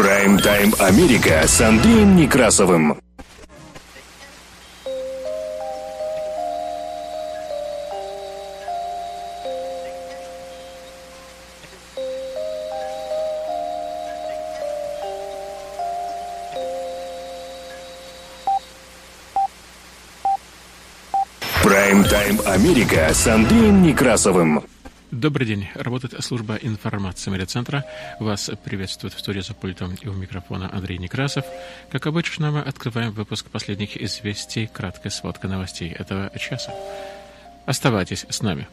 [0.00, 2.96] Прайм-тайм Америка с Андреем Некрасовым.
[21.62, 24.69] Прайм-тайм Америка с Андреем Некрасовым.
[25.10, 25.66] Добрый день.
[25.74, 27.84] Работает служба информации медиацентра.
[28.20, 31.44] Вас приветствует в студии за пультом и у микрофона Андрей Некрасов.
[31.90, 36.72] Как обычно, мы открываем выпуск последних известий, краткая сводка новостей этого часа.
[37.66, 38.68] Оставайтесь с нами.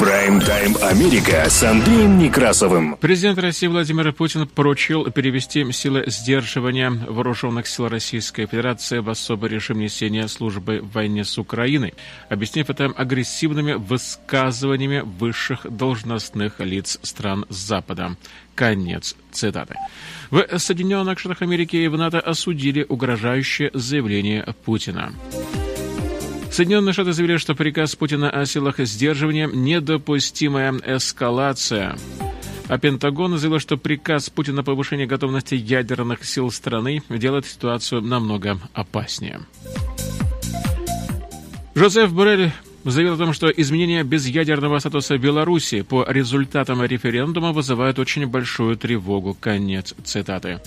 [0.00, 2.96] Прайм-тайм Америка с Андреем Некрасовым.
[2.96, 9.78] Президент России Владимир Путин поручил перевести силы сдерживания вооруженных сил Российской Федерации в особый режим
[9.78, 11.94] несения службы в войне с Украиной,
[12.28, 18.16] объяснив это агрессивными высказываниями высших должностных лиц стран Запада.
[18.56, 19.76] Конец цитаты.
[20.30, 25.12] В Соединенных Штатах Америки и в НАТО осудили угрожающее заявление Путина.
[26.54, 31.96] Соединенные Штаты заявили, что приказ Путина о силах сдерживания– недопустимая эскалация.
[32.68, 38.60] А Пентагон заявил, что приказ Путина о повышении готовности ядерных сил страны делает ситуацию намного
[38.72, 39.40] опаснее.
[41.74, 42.52] Жозеф Боррель
[42.84, 49.36] заявил о том, что изменение безъядерного статуса Беларуси по результатам референдума вызывает очень большую тревогу.
[49.40, 50.60] Конец цитаты.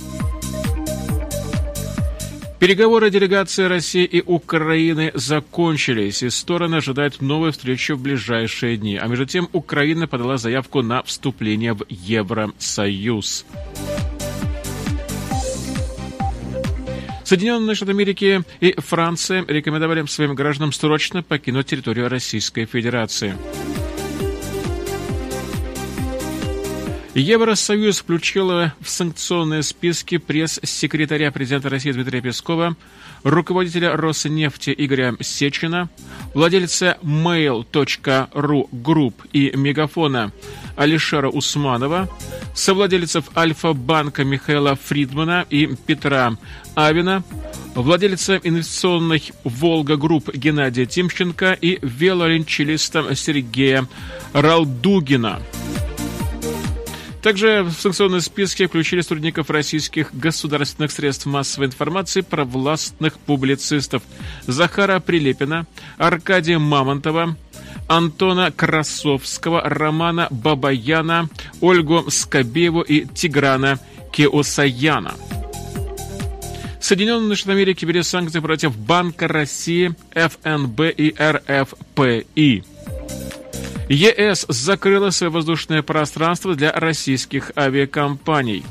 [2.60, 8.98] Переговоры делегации России и Украины закончились, и стороны ожидают новой встречи в ближайшие дни.
[8.98, 13.46] А между тем Украина подала заявку на вступление в Евросоюз.
[17.24, 23.36] Соединенные Штаты Америки и Франция рекомендовали своим гражданам срочно покинуть территорию Российской Федерации.
[27.20, 32.76] Евросоюз включила в санкционные списки пресс-секретаря президента России Дмитрия Пескова,
[33.24, 35.90] руководителя Роснефти Игоря Сечина,
[36.36, 40.32] владельца mail.ru Group и Мегафона
[40.76, 42.08] Алишера Усманова,
[42.54, 46.38] совладельцев Альфа-банка Михаила Фридмана и Петра
[46.76, 47.24] Авена,
[47.74, 53.88] владельца инвестиционной «Volga Group» Геннадия Тимченко и виолончелиста Сергея
[54.34, 55.42] Ралдугина–
[57.28, 64.02] также в санкционные списки включили сотрудников российских государственных средств массовой информации провластных публицистов
[64.46, 65.68] Захара Прилепина,
[65.98, 67.36] Аркадия Мамонтова,
[67.90, 71.28] Антона Красовского, Романа Бабаяна,
[71.60, 73.78] Ольгу Скобееву и Тиграна
[74.14, 75.14] Кеосаяна.
[76.80, 82.64] Соединенные Штаты Америки ввели санкции против Банка России, ФНБ и РФПИ.
[83.90, 88.64] ЕС закрыла свое воздушное пространство для российских авиакомпаний.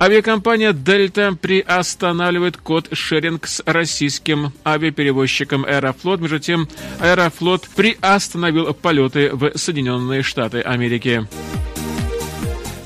[0.00, 6.20] Авиакомпания «Дельта» приостанавливает код шеринг с российским авиаперевозчиком «Аэрофлот».
[6.20, 6.68] Между тем,
[6.98, 11.28] «Аэрофлот» приостановил полеты в Соединенные Штаты Америки.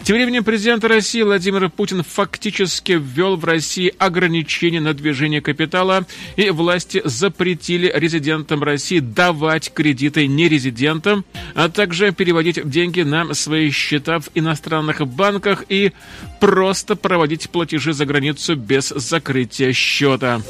[0.07, 6.07] Тем временем президент России Владимир Путин фактически ввел в России ограничения на движение капитала,
[6.37, 11.25] и власти запретили резидентам России давать кредиты нерезидентам,
[11.57, 15.91] а также переводить деньги на свои счета в иностранных банках и
[16.39, 20.41] просто проводить платежи за границу без закрытия счета.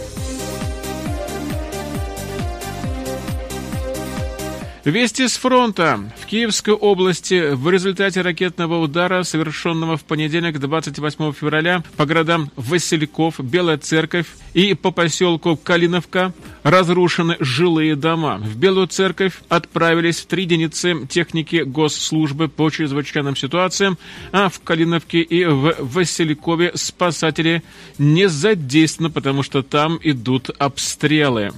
[4.87, 5.99] Вести с фронта.
[6.17, 13.41] В Киевской области в результате ракетного удара, совершенного в понедельник 28 февраля по городам Васильков,
[13.41, 16.33] Белая Церковь и по поселку Калиновка,
[16.63, 18.39] разрушены жилые дома.
[18.39, 23.99] В Белую Церковь отправились три единицы техники госслужбы по чрезвычайным ситуациям,
[24.31, 27.65] а в Калиновке и в Василькове спасатели
[27.99, 31.51] не задействованы, потому что там идут обстрелы.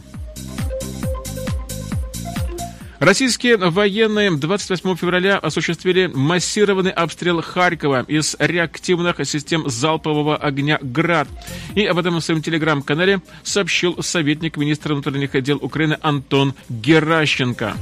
[3.00, 11.28] Российские военные 28 февраля осуществили массированный обстрел Харькова из реактивных систем залпового огня «Град».
[11.77, 17.77] И об этом в своем телеграм-канале сообщил советник министра внутренних дел Украины Антон Геращенко.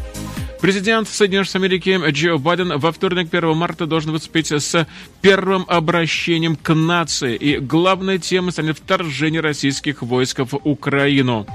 [0.61, 4.87] Президент Соединенных Штатов Америки Джо Байден во вторник 1 марта должен выступить с
[5.23, 7.37] первым обращением к нации.
[7.37, 11.47] И главной темой станет вторжение российских войск в Украину.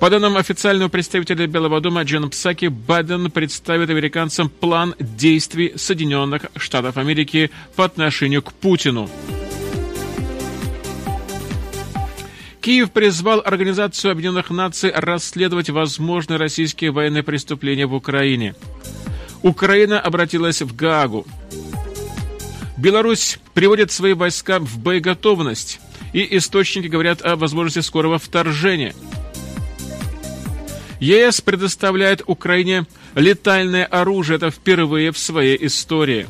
[0.00, 6.96] По данным официального представителя Белого дома Джона Псаки, Байден представит американцам план действий Соединенных Штатов
[6.96, 9.10] Америки по отношению к Путину.
[12.62, 18.54] Киев призвал Организацию Объединенных Наций расследовать возможные российские военные преступления в Украине.
[19.42, 21.26] Украина обратилась в Гаагу.
[22.78, 25.78] Беларусь приводит свои войска в боеготовность,
[26.14, 28.94] и источники говорят о возможности скорого вторжения.
[31.00, 34.36] ЕС предоставляет Украине летальное оружие.
[34.36, 36.26] Это впервые в своей истории.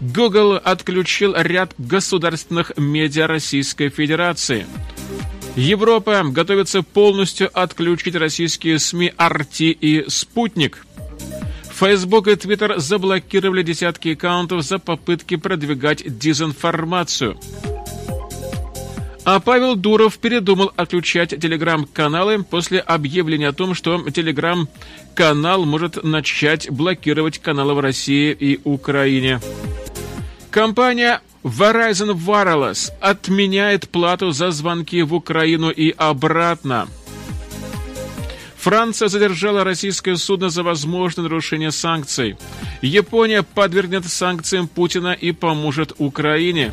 [0.00, 4.66] Google отключил ряд государственных медиа Российской Федерации.
[5.56, 10.84] Европа готовится полностью отключить российские СМИ «Арти» и «Спутник».
[11.72, 17.36] Facebook и Twitter заблокировали десятки аккаунтов за попытки продвигать дезинформацию.
[19.24, 27.38] А Павел Дуров передумал отключать телеграм-каналы после объявления о том, что телеграм-канал может начать блокировать
[27.38, 29.40] каналы в России и Украине.
[30.50, 36.88] Компания Verizon Wireless отменяет плату за звонки в Украину и обратно–
[38.64, 42.38] Франция задержала российское судно за возможное нарушение санкций.
[42.80, 46.72] Япония подвергнет санкциям Путина и поможет Украине.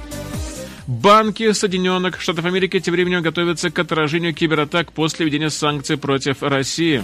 [0.88, 7.04] Банки Соединенных Штатов Америки тем временем готовятся к отражению кибератак после введения санкций против России.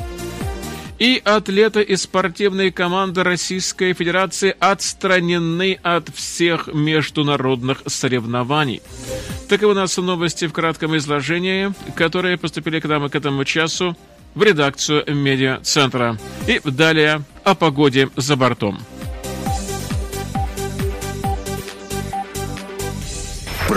[1.00, 8.81] И атлеты и спортивные команды Российской Федерации отстранены от всех международных соревнований.
[9.47, 13.95] Таковы нас новости в кратком изложении, которые поступили к нам к этому часу
[14.33, 16.18] в редакцию медиа-центра.
[16.47, 18.79] И далее о погоде за бортом.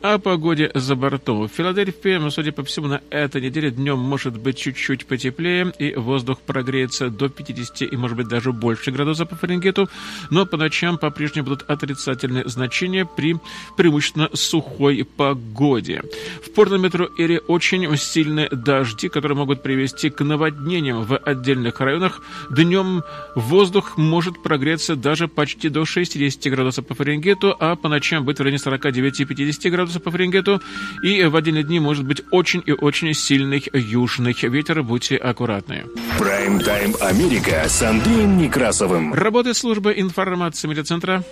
[0.00, 1.48] О погоде за бортом.
[1.48, 5.92] В Филадельфии, ну, судя по всему, на этой неделе днем может быть чуть-чуть потеплее, и
[5.96, 9.88] воздух прогреется до 50 и, может быть, даже больше градусов по Фаренгейту,
[10.30, 13.38] но по ночам по-прежнему будут отрицательные значения при
[13.76, 16.02] преимущественно сухой погоде.
[16.46, 22.22] В Порт-Метро Эре очень сильные дожди, которые могут привести к наводнениям в отдельных районах.
[22.50, 23.02] Днем
[23.34, 28.42] воздух может прогреться даже почти до 60 градусов по Фаренгейту, а по ночам быть в
[28.42, 30.62] районе 49 и 50 градусов градусов по Фаренгейту,
[31.02, 34.82] и в отдельные дни может быть очень и очень сильный южный ветер.
[34.82, 35.84] Будьте аккуратны.
[36.18, 39.14] Прайм-тайм Америка с Андреем Некрасовым.
[39.14, 41.22] Работает служба информации медиацентра.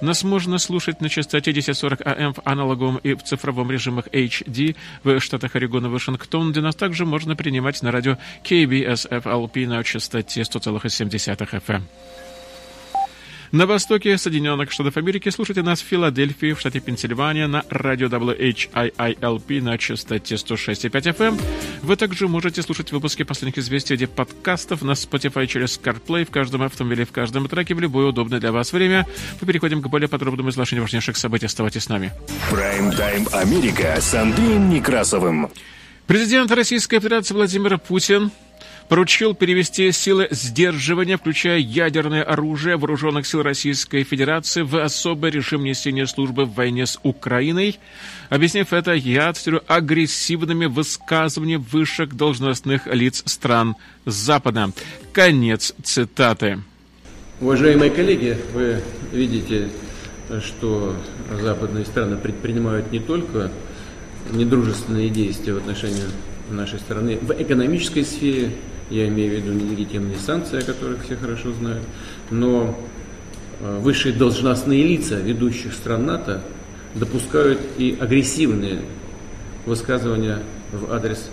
[0.00, 5.20] Нас можно слушать на частоте 1040 АМ в аналоговом и в цифровом режимах HD в
[5.20, 11.36] штатах Орегон и Вашингтон, где нас также можно принимать на радио KBSFLP на частоте 100,7
[11.36, 11.82] FM.
[13.54, 19.62] На востоке Соединенных Штатов Америки слушайте нас в Филадельфии, в штате Пенсильвания, на радио WHIILP
[19.62, 21.40] на частоте 106,5 FM.
[21.82, 26.62] Вы также можете слушать выпуски последних известий в подкастов на Spotify через CarPlay в каждом
[26.62, 29.06] автомобиле, в каждом треке в любое удобное для вас время.
[29.40, 31.46] Мы переходим к более подробному изложению важнейших событий.
[31.46, 32.10] Оставайтесь с нами.
[32.50, 35.48] Прайм-тайм Америка с Андреем Некрасовым.
[36.08, 38.32] Президент Российской Федерации Владимир Путин
[38.88, 46.06] поручил перевести силы сдерживания, включая ядерное оружие вооруженных сил Российской Федерации, в особый режим несения
[46.06, 47.78] службы в войне с Украиной,
[48.28, 54.70] объяснив это, я цитирую, агрессивными высказываниями высших должностных лиц стран Запада.
[55.12, 56.60] Конец цитаты.
[57.40, 58.80] Уважаемые коллеги, вы
[59.12, 59.68] видите,
[60.40, 60.96] что
[61.40, 63.50] западные страны предпринимают не только
[64.32, 66.04] недружественные действия в отношении
[66.50, 68.52] нашей страны в экономической сфере,
[68.94, 71.82] я имею в виду нелегитимные санкции, о которых все хорошо знают,
[72.30, 72.78] но
[73.60, 76.42] э, высшие должностные лица ведущих стран НАТО
[76.94, 78.82] допускают и агрессивные
[79.66, 80.38] высказывания
[80.72, 81.28] в адрес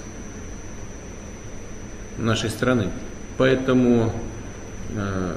[2.18, 2.90] нашей страны.
[3.38, 4.12] Поэтому
[4.96, 5.36] э,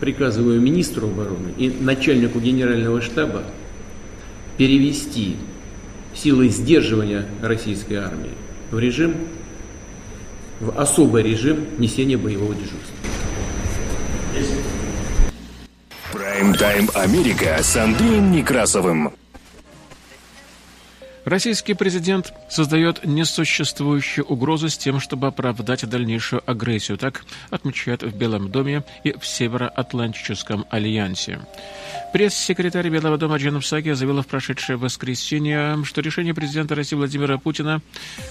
[0.00, 3.42] приказываю министру обороны и начальнику генерального штаба
[4.56, 5.36] перевести
[6.14, 8.32] силы сдерживания российской армии
[8.70, 9.14] в режим
[10.60, 12.94] в особый режим несения боевого дежурства.
[16.12, 19.12] Прайм-тайм Америка с Андреем Некрасовым.
[21.24, 26.96] Российский президент создает несуществующую угрозу с тем, чтобы оправдать дальнейшую агрессию.
[26.98, 31.40] Так отмечают в Белом доме и в Североатлантическом альянсе.
[32.12, 37.82] Пресс-секретарь Белого дома Джан Псаки заявила в прошедшее воскресенье, что решение президента России Владимира Путина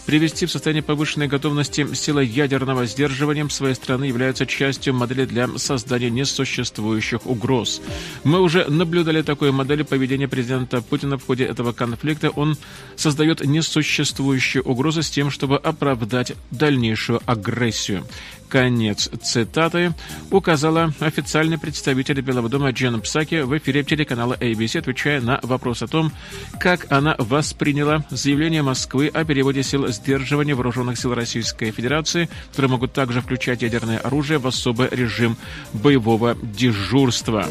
[0.05, 6.09] привести в состояние повышенной готовности силы ядерного сдерживания своей страны является частью модели для создания
[6.09, 7.81] несуществующих угроз.
[8.23, 12.31] Мы уже наблюдали такую модель поведения президента Путина в ходе этого конфликта.
[12.31, 12.57] Он
[12.95, 18.05] создает несуществующую угрозу с тем, чтобы оправдать дальнейшую агрессию.
[18.49, 19.93] Конец цитаты
[20.31, 25.87] указала официальный представитель Белого дома Джен Псаки в эфире телеканала ABC, отвечая на вопрос о
[25.87, 26.11] том,
[26.59, 32.93] как она восприняла заявление Москвы о переводе сил сдерживания вооруженных сил Российской Федерации, которые могут
[32.93, 35.37] также включать ядерное оружие в особый режим
[35.73, 37.45] боевого дежурства.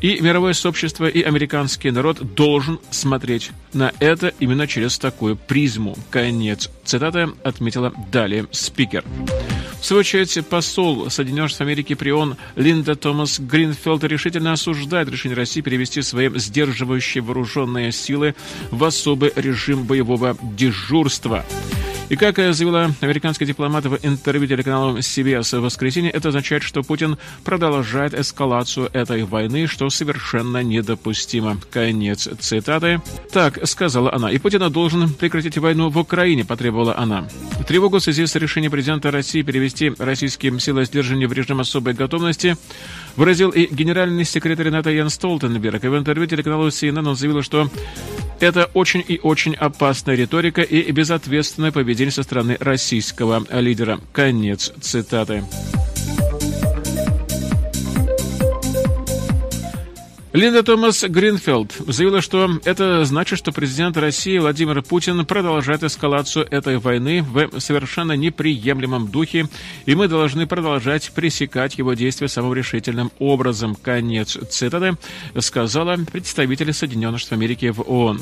[0.00, 5.96] И мировое сообщество, и американский народ должен смотреть на это именно через такую призму.
[6.10, 9.04] Конец цитаты отметила далее спикер.
[9.84, 15.36] В свою очередь, посол Соединенных Штатов Америки при ООН Линда Томас Гринфилд решительно осуждает решение
[15.36, 18.34] России перевести свои сдерживающие вооруженные силы
[18.70, 21.44] в особый режим боевого дежурства.
[22.10, 27.16] И как заявила американский дипломат в интервью телеканалу CBS в воскресенье, это означает, что Путин
[27.44, 31.58] продолжает эскалацию этой войны, что совершенно недопустимо.
[31.70, 33.00] Конец цитаты.
[33.32, 34.30] Так сказала она.
[34.30, 37.26] И Путин должен прекратить войну в Украине, потребовала она.
[37.66, 42.56] Тревогу в связи с решением президента России перевести российские силы сдерживания в режим особой готовности
[43.16, 45.84] выразил и генеральный секретарь НАТО Ян Столтенберг.
[45.84, 47.70] И в интервью телеканалу CNN он заявил, что
[48.40, 54.00] это очень и очень опасная риторика и безответственное поведение со стороны российского лидера.
[54.12, 55.44] Конец цитаты.
[60.34, 66.78] Линда Томас Гринфилд заявила, что это значит, что президент России Владимир Путин продолжает эскалацию этой
[66.78, 69.48] войны в совершенно неприемлемом духе,
[69.86, 73.76] и мы должны продолжать пресекать его действия самым решительным образом.
[73.76, 74.96] Конец цитаты
[75.38, 78.20] сказала представитель Соединенных Штатов Америки в ООН.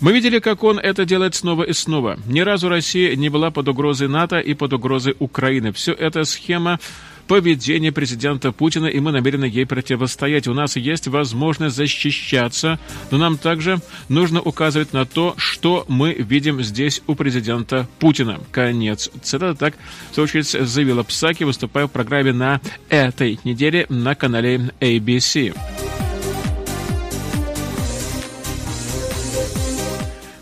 [0.00, 2.18] Мы видели, как он это делает снова и снова.
[2.26, 5.72] Ни разу Россия не была под угрозой НАТО и под угрозой Украины.
[5.72, 6.78] Все это схема
[7.26, 10.46] поведения президента Путина, и мы намерены ей противостоять.
[10.46, 12.78] У нас есть возможность защищаться,
[13.10, 18.40] но нам также нужно указывать на то, что мы видим здесь у президента Путина.
[18.52, 19.10] Конец.
[19.22, 19.74] Цитата так,
[20.10, 25.54] в свою очередь, заявила Псаки, выступая в программе на этой неделе на канале ABC.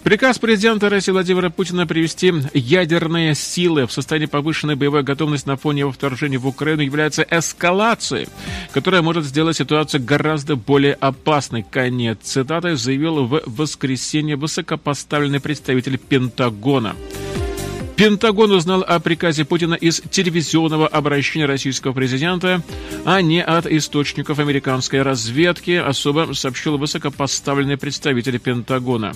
[0.07, 5.81] Приказ президента России Владимира Путина привести ядерные силы в состоянии повышенной боевой готовности на фоне
[5.81, 8.29] его вторжения в Украину является эскалацией,
[8.71, 11.67] которая может сделать ситуацию гораздо более опасной.
[11.69, 16.95] Конец цитаты заявил в воскресенье высокопоставленный представитель Пентагона.
[17.97, 22.63] Пентагон узнал о приказе Путина из телевизионного обращения российского президента,
[23.05, 29.13] а не от источников американской разведки, особо сообщил высокопоставленный представитель Пентагона.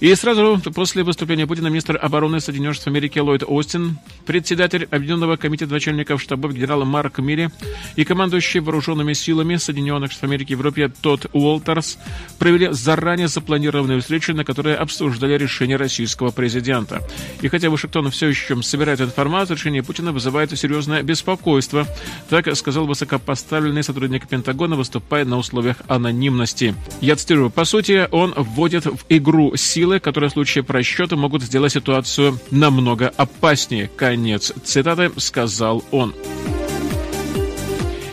[0.00, 5.72] И сразу после выступления Путина министр обороны Соединенных Штатов Америки Ллойд Остин, председатель Объединенного комитета
[5.72, 7.50] начальников штабов генерал Марк Милли
[7.96, 11.98] и командующий вооруженными силами Соединенных Штатов Америки в Европе Тодд Уолтерс
[12.38, 17.02] провели заранее запланированную встречу, на которой обсуждали решение российского президента.
[17.40, 21.88] И хотя Вашингтон все еще собирает информацию, решение Путина вызывает серьезное беспокойство,
[22.28, 26.76] так сказал высокопоставленный сотрудник Пентагона, выступая на условиях анонимности.
[27.00, 31.42] Я цитирую, по сути, он вводит в игру силы силы, которые в случае просчета могут
[31.42, 33.90] сделать ситуацию намного опаснее.
[33.96, 36.14] Конец цитаты сказал он.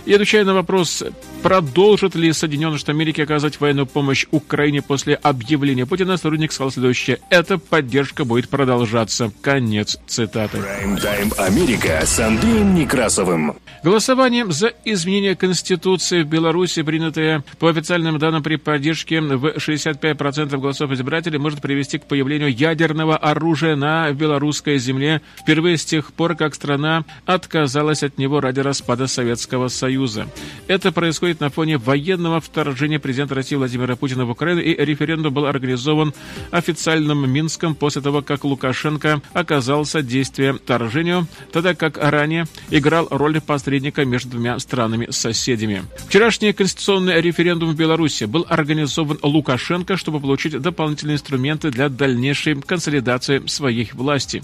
[0.06, 1.04] И отвечая на вопрос,
[1.46, 7.20] продолжит ли Соединенные Штаты Америки оказывать военную помощь Украине после объявления Путина, сотрудник сказал следующее.
[7.30, 9.32] Эта поддержка будет продолжаться.
[9.42, 10.58] Конец цитаты.
[10.58, 13.58] Прайм-тайм Америка с Андреем Некрасовым.
[13.84, 20.90] Голосование за изменение Конституции в Беларуси, принятое по официальным данным при поддержке в 65% голосов
[20.94, 26.56] избирателей, может привести к появлению ядерного оружия на белорусской земле впервые с тех пор, как
[26.56, 30.26] страна отказалась от него ради распада Советского Союза.
[30.68, 35.34] Это происходит происходит на фоне военного вторжения президента России Владимира Путина в Украину, и референдум
[35.34, 36.14] был организован
[36.52, 44.06] официальным Минском после того, как Лукашенко оказался действием вторжению, тогда как ранее играл роль посредника
[44.06, 45.84] между двумя странами-соседями.
[46.08, 53.46] Вчерашний конституционный референдум в Беларуси был организован Лукашенко, чтобы получить дополнительные инструменты для дальнейшей консолидации
[53.48, 54.42] своей власти.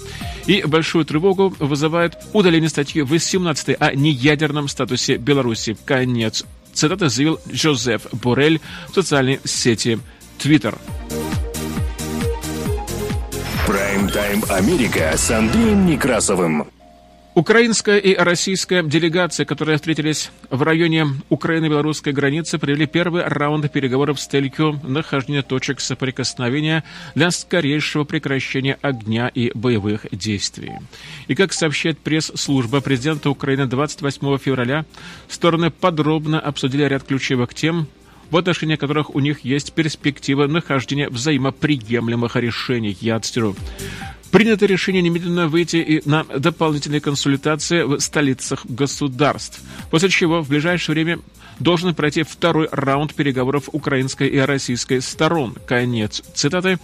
[0.47, 5.77] И большую тревогу вызывает удаление статьи 18 о неядерном статусе Беларуси.
[5.85, 8.59] Конец Цитата заявил Жозеф Борель
[8.89, 9.99] в социальной сети
[10.39, 10.77] Twitter.
[13.67, 16.67] Прайм-тайм Америка с Андреем Некрасовым.
[17.33, 24.27] Украинская и российская делегации, которые встретились в районе Украины-белорусской границы, провели первый раунд переговоров с
[24.27, 26.83] целью нахождения точек соприкосновения
[27.15, 30.73] для скорейшего прекращения огня и боевых действий.
[31.27, 34.85] И как сообщает пресс-служба президента Украины 28 февраля,
[35.29, 37.87] стороны подробно обсудили ряд ключевых тем,
[38.29, 42.97] в отношении которых у них есть перспектива нахождения взаимоприемлемых решений.
[42.99, 43.55] Я цитирую.
[44.31, 50.93] Принято решение немедленно выйти и на дополнительные консультации в столицах государств, после чего в ближайшее
[50.93, 51.19] время
[51.59, 55.55] должен пройти второй раунд переговоров украинской и российской сторон.
[55.67, 56.79] Конец цитаты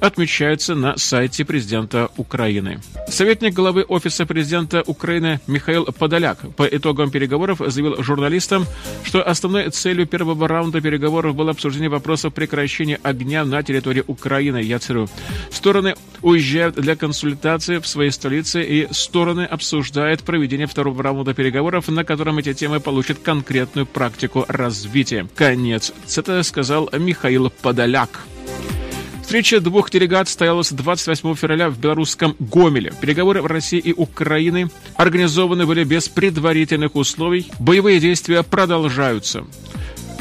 [0.00, 2.80] отмечается на сайте президента Украины.
[3.08, 8.66] Советник главы Офиса президента Украины Михаил Подоляк по итогам переговоров заявил журналистам,
[9.04, 14.58] что основной целью первого раунда переговоров было обсуждение вопросов прекращения огня на территории Украины.
[14.58, 15.08] Я цитирую.
[15.50, 22.04] Стороны уезжают для консультации в своей столице, и стороны обсуждают проведение второго раунда переговоров, на
[22.04, 25.28] котором эти темы получат конкретную практику развития.
[25.34, 25.92] Конец.
[26.16, 28.20] Это сказал Михаил Подоляк.
[29.30, 32.92] Встреча двух делегаций состоялась 28 февраля в белорусском Гомеле.
[33.00, 37.46] Переговоры в России и Украины организованы были без предварительных условий.
[37.60, 39.44] Боевые действия продолжаются.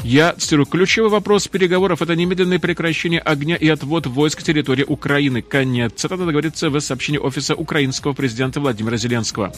[0.03, 0.67] Я цитирую.
[0.67, 5.41] Ключевой вопрос переговоров– это немедленное прекращение огня и отвод войск территории Украины.
[5.41, 5.93] Конец.
[5.95, 9.51] Цитата говорится в сообщении Офиса украинского президента Владимира Зеленского.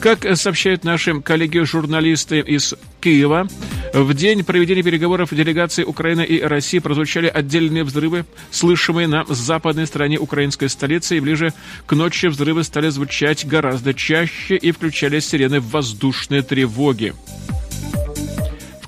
[0.00, 3.46] Как сообщают наши коллеги-журналисты из Киева,
[3.92, 10.18] в день проведения переговоров делегации Украины и России прозвучали отдельные взрывы, слышимые на западной стороне
[10.18, 11.52] украинской столицы, и ближе
[11.84, 17.12] к ночи взрывы стали звучать гораздо чаще и включали сирены воздушной тревоги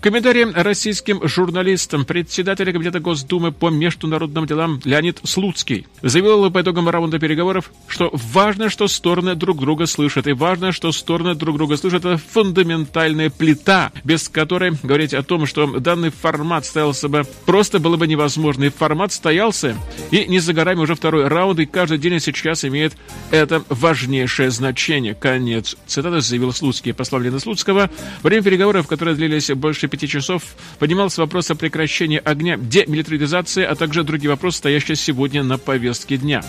[0.02, 7.20] комментарии российским журналистам председатель Комитета Госдумы по международным делам Леонид Слуцкий заявил по итогам раунда
[7.20, 12.04] переговоров, что важно, что стороны друг друга слышат, и важно, что стороны друг друга слышат.
[12.04, 17.96] Это фундаментальная плита, без которой говорить о том, что данный формат стоялся бы, просто было
[17.96, 18.64] бы невозможно.
[18.64, 19.76] И формат стоялся,
[20.10, 22.94] и не за горами уже второй раунд, и каждый день сейчас имеет
[23.30, 25.14] это важнейшее значение.
[25.14, 25.76] Конец.
[25.86, 26.92] Цитата заявил Слуцкий.
[26.92, 27.88] По словам Лены Слуцкого,
[28.24, 30.42] время переговоров, которые длились больше пяти часов
[30.78, 36.42] поднимался вопрос о прекращении огня, демилитаризации, а также другие вопросы, стоящие сегодня на повестке дня.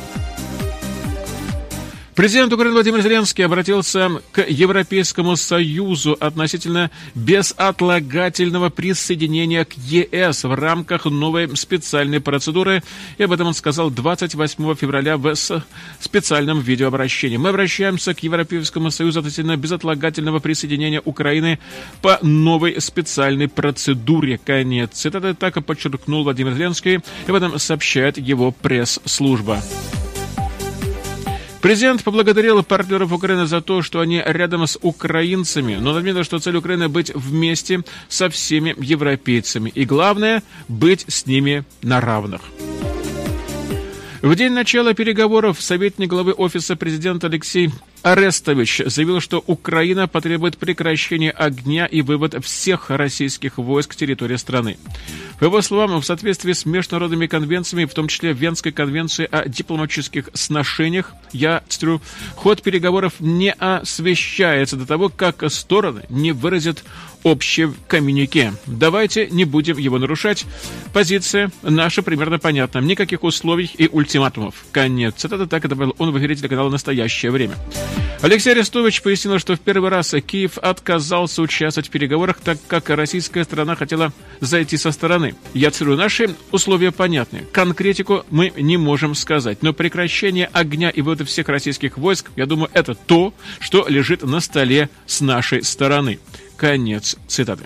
[2.16, 11.06] Президент Украины Владимир Зеленский обратился к Европейскому Союзу относительно безотлагательного присоединения к ЕС в рамках
[11.06, 12.84] новой специальной процедуры.
[13.18, 15.34] И об этом он сказал 28 февраля в
[16.00, 17.38] специальном видеообращении.
[17.38, 21.58] Мы обращаемся к Европейскому Союзу относительно безотлагательного присоединения Украины
[22.04, 24.38] по новой специальной процедуре.
[24.38, 26.98] Конец цитаты так и подчеркнул Владимир Зеленский.
[26.98, 29.64] И об этом сообщает его пресс-служба.
[31.64, 36.58] Президент поблагодарил партнеров Украины за то, что они рядом с украинцами, но отметил, что цель
[36.58, 39.72] Украины быть вместе со всеми европейцами.
[39.74, 42.42] И главное, быть с ними на равных.
[44.22, 47.72] В день начала переговоров советник главы Офиса президента Алексей
[48.04, 54.78] Арестович заявил, что Украина потребует прекращения огня и вывод всех российских войск с территории страны.
[55.44, 60.30] По его словам, в соответствии с международными конвенциями, в том числе Венской конвенции о дипломатических
[60.34, 62.02] сношениях, я цитирую,
[62.36, 66.86] ход переговоров не освещается до того, как стороны не выразят
[67.24, 68.54] общее коммюнике.
[68.68, 70.46] Давайте не будем его нарушать.
[70.94, 72.80] Позиция наша примерно понятна.
[72.80, 74.56] Никаких условий и ультиматумов.
[74.72, 75.16] Конец.
[75.18, 77.56] Цитата так это был он в эфире телеканала «Настоящее время».
[78.22, 83.44] Алексей Арестович пояснил, что в первый раз Киев отказался участвовать в переговорах, так как российская
[83.44, 85.33] сторона хотела зайти со стороны.
[85.54, 87.46] Я цитирую, наши условия понятны.
[87.52, 92.70] Конкретику мы не можем сказать, но прекращение огня и вывода всех российских войск, я думаю,
[92.74, 96.20] это то, что лежит на столе с нашей стороны.
[96.64, 97.66] Конец цитаты.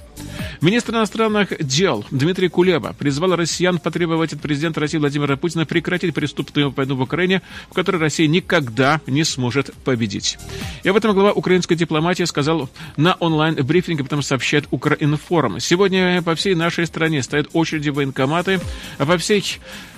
[0.60, 6.72] Министр иностранных дел Дмитрий Кулеба призвал россиян потребовать от президента России Владимира Путина прекратить преступную
[6.72, 10.40] войну в Украине, в которой Россия никогда не сможет победить.
[10.82, 15.60] И об этом глава украинской дипломатии сказал на онлайн-брифинге, об сообщает Укринформ.
[15.60, 18.60] Сегодня по всей нашей стране стоят очереди военкоматы,
[18.98, 19.44] а по всей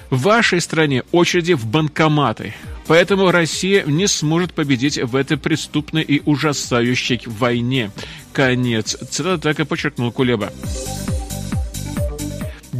[0.09, 2.53] в вашей стране очереди в банкоматы.
[2.87, 7.91] Поэтому Россия не сможет победить в этой преступной и ужасающей войне.
[8.33, 8.97] Конец.
[9.09, 10.51] Цитата так и подчеркнул Кулеба.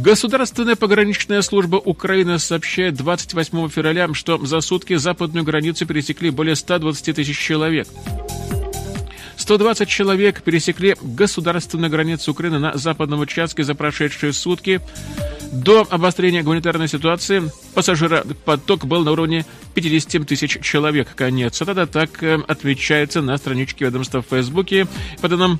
[0.00, 7.16] Государственная пограничная служба Украины сообщает 28 февраля, что за сутки западную границу пересекли более 120
[7.16, 7.86] тысяч человек.
[9.50, 14.80] 120 человек пересекли государственную границу Украины на западном участке за прошедшие сутки.
[15.50, 21.08] До обострения гуманитарной ситуации пассажиропоток был на уровне 50 тысяч человек.
[21.16, 21.58] Конец.
[21.58, 24.86] Тогда так э, отмечается на страничке ведомства в Фейсбуке.
[25.20, 25.58] По данным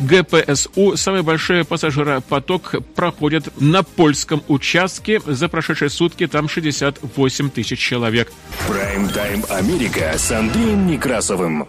[0.00, 5.20] ГПСУ самый большой пассажиропоток проходит на польском участке.
[5.26, 8.32] За прошедшие сутки там 68 тысяч человек.
[8.66, 11.68] Прайм-тайм Америка с Андреем Некрасовым.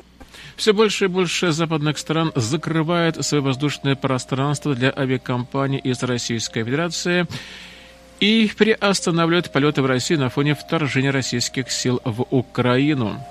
[0.60, 7.28] Все больше и больше западных стран закрывает свое воздушное пространство для авиакомпаний из Российской Федерации
[8.19, 13.26] и приостанавливают полеты в Россию на фоне вторжения российских сил в Украину.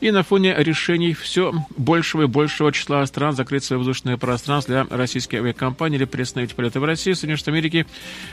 [0.00, 4.96] И на фоне решений все большего и большего числа стран закрыть свое воздушное пространство для
[4.96, 7.86] российских авиакомпаний или приостановить полеты в Россию, Соединенные Штаты Америки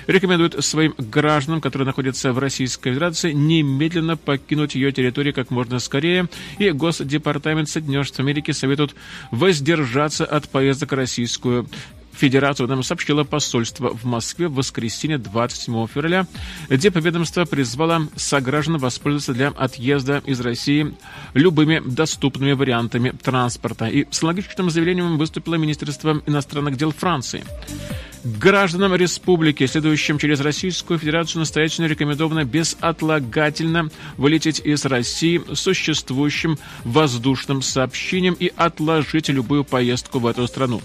[0.06, 6.30] рекомендуют своим гражданам, которые находятся в Российской Федерации, немедленно покинуть ее территорию как можно скорее.
[6.60, 8.96] И Госдепартамент Соединенных Штатов Америки советует
[9.32, 11.68] воздержаться от поездок в Российскую
[12.16, 16.28] Федерацию нам сообщило посольство в Москве в воскресенье 27 февраля,
[16.70, 20.96] где ведомство призвало сограждан воспользоваться для отъезда из России
[21.34, 23.88] любыми доступными вариантами транспорта.
[23.88, 27.44] И с аналогичным заявлением выступило Министерство иностранных дел Франции.
[28.24, 38.36] Гражданам республики, следующим через Российскую Федерацию, настоятельно рекомендовано безотлагательно вылететь из России существующим воздушным сообщением
[38.40, 40.82] и отложить любую поездку в эту страну.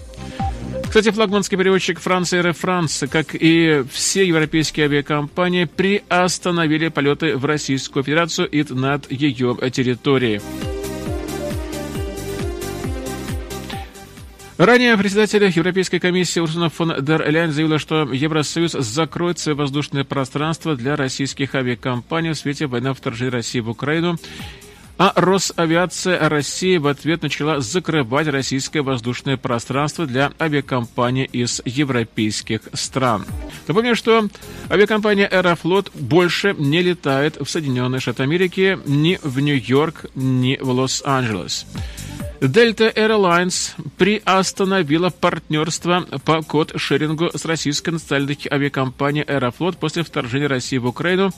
[0.87, 8.03] Кстати, флагманский переводчик Франции Air France, как и все европейские авиакомпании, приостановили полеты в Российскую
[8.03, 10.41] Федерацию и над ее территорией.
[14.61, 20.75] Ранее председатель Европейской комиссии Урсуна фон дер Ляйн заявила, что Евросоюз закроет свое воздушное пространство
[20.75, 24.19] для российских авиакомпаний в свете войны вторжения России в Украину
[25.01, 33.25] а Росавиация России в ответ начала закрывать российское воздушное пространство для авиакомпаний из европейских стран.
[33.67, 34.27] Напомню, что
[34.69, 41.65] авиакомпания Аэрофлот больше не летает в Соединенные Штаты Америки ни в Нью-Йорк, ни в Лос-Анджелес.
[42.39, 50.85] Delta Airlines приостановила партнерство по код-шерингу с российской национальной авиакомпанией Аэрофлот после вторжения России в
[50.85, 51.31] Украину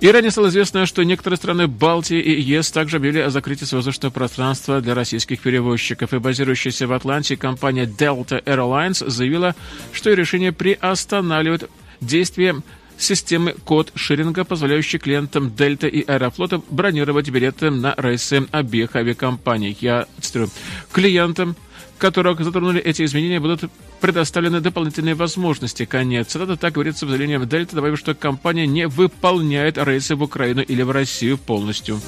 [0.00, 4.12] и ранее стало известно, что некоторые страны Балтии и ЕС также объявили о закрытии воздушного
[4.12, 6.14] пространства для российских перевозчиков.
[6.14, 9.54] И базирующаяся в Атланте компания Delta Airlines заявила,
[9.92, 11.68] что решение приостанавливает
[12.00, 12.62] действие
[12.96, 19.76] системы код-шеринга, позволяющей клиентам Дельта и Аэрофлота бронировать билеты на рейсы обеих авиакомпаний.
[19.80, 20.50] Я цитирую.
[20.92, 21.56] Клиентам
[21.98, 25.84] которых затронули эти изменения, будут предоставлены дополнительные возможности.
[25.84, 26.34] Конец.
[26.34, 30.82] Это так говорится в заявлении Дельта, добавив, что компания не выполняет рейсы в Украину или
[30.82, 32.00] в Россию полностью.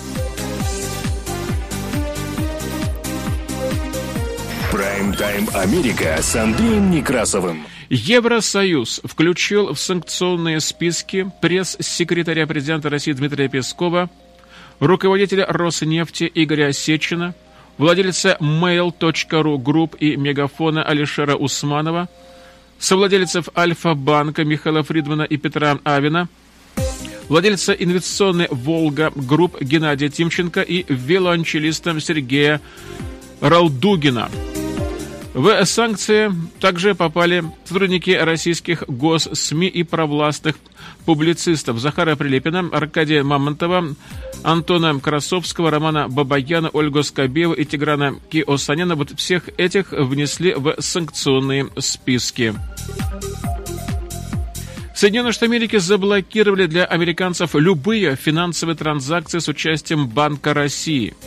[4.72, 7.66] Прайм-тайм Америка с Андреем Некрасовым.
[7.90, 14.09] Евросоюз включил в санкционные списки пресс-секретаря президента России Дмитрия Пескова,
[14.79, 17.35] руководителя Роснефти Игоря Сечина–
[17.81, 22.09] владельца mail.ru групп и мегафона Алишера Усманова,
[22.79, 26.29] совладельцев Альфа-банка Михаила Фридмана и Петра Авина,
[27.31, 32.61] владельца инвестиционной «Волга» групп Геннадия Тимченко и велончелиста Сергея
[33.40, 34.29] Ралдугина–
[35.33, 40.57] в санкции также попали сотрудники российских госсми и провластных
[41.04, 43.94] публицистов Захара Прилепина, Аркадия Мамонтова,
[44.42, 48.94] Антона Красовского, Романа Бабаяна, Ольгу Скобеева и Тиграна Киосаняна.
[48.94, 52.54] Вот всех этих внесли в санкционные списки.
[54.94, 61.14] Соединенные Штаты Америки заблокировали для американцев любые финансовые транзакции с участием Банка России–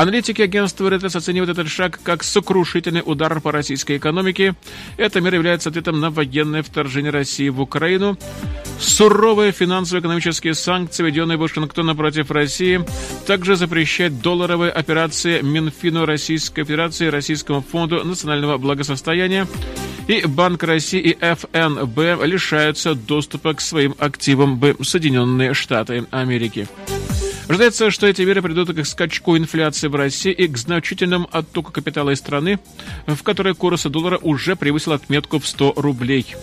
[0.00, 4.54] Аналитики агентства Reuters оценивают этот шаг как сокрушительный удар по российской экономике.
[4.96, 8.16] Эта мера является ответом на военное вторжение России в Украину.
[8.78, 12.82] Суровые финансово-экономические санкции, введенные Вашингтоном против России,
[13.26, 19.46] также запрещают долларовые операции Минфину Российской Федерации Российскому фонду национального благосостояния.
[20.08, 26.68] И Банк России и ФНБ лишаются доступа к своим активам в Соединенные Штаты Америки.
[27.50, 32.10] Ожидается, что эти меры придут к скачку инфляции в России и к значительному оттоку капитала
[32.10, 32.60] из страны,
[33.08, 36.36] в которой курс доллара уже превысил отметку в 100 рублей.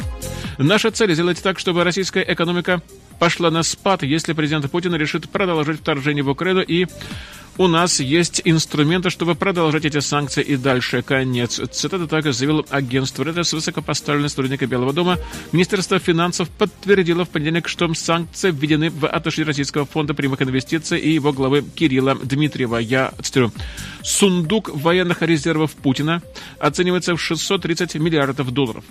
[0.58, 2.82] Наша цель сделать так, чтобы российская экономика
[3.20, 6.88] пошла на спад, если президент Путин решит продолжить вторжение в Украину и
[7.60, 11.02] у нас есть инструменты, чтобы продолжать эти санкции и дальше.
[11.02, 11.60] Конец.
[11.72, 15.18] Цитата так заявил агентство Reuters высокопоставленный сотрудника Белого дома.
[15.52, 21.10] Министерство финансов подтвердило в понедельник, что санкции введены в отношении Российского фонда прямых инвестиций и
[21.10, 22.78] его главы Кирилла Дмитриева.
[22.78, 23.52] Я цитирую.
[24.04, 26.22] Сундук военных резервов Путина
[26.60, 28.84] оценивается в 630 миллиардов долларов.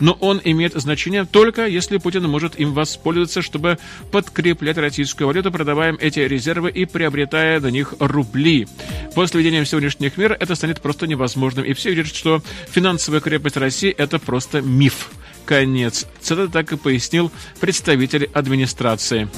[0.00, 3.73] Но он имеет значение только если Путин может им воспользоваться, чтобы
[4.10, 8.66] подкреплять российскую валюту, продавая эти резервы и приобретая на них рубли.
[9.14, 11.64] После введения сегодняшних мер это станет просто невозможным.
[11.64, 15.10] И все видят, что финансовая крепость России– это просто миф.
[15.46, 16.06] Конец.
[16.22, 19.28] Это так и пояснил представитель администрации.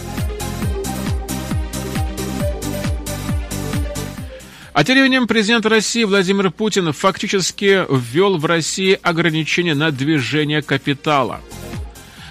[4.77, 11.41] А тем временем президент России Владимир Путин фактически ввел в России ограничения на движение капитала.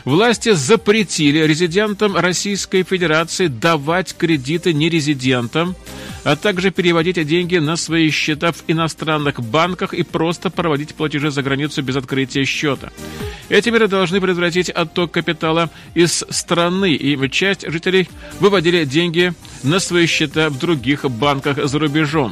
[0.06, 5.76] Власти запретили резидентам Российской Федерации давать кредиты нерезидентам,
[6.24, 11.41] а также переводить деньги на свои счета в иностранных банках и просто проводить платежи за
[11.41, 12.91] границу без открытия счета.
[13.50, 18.08] Эти меры должны предотвратить отток капитала из страны, и часть жителей
[18.39, 22.32] выводили деньги на свои счета в других банках за рубежом.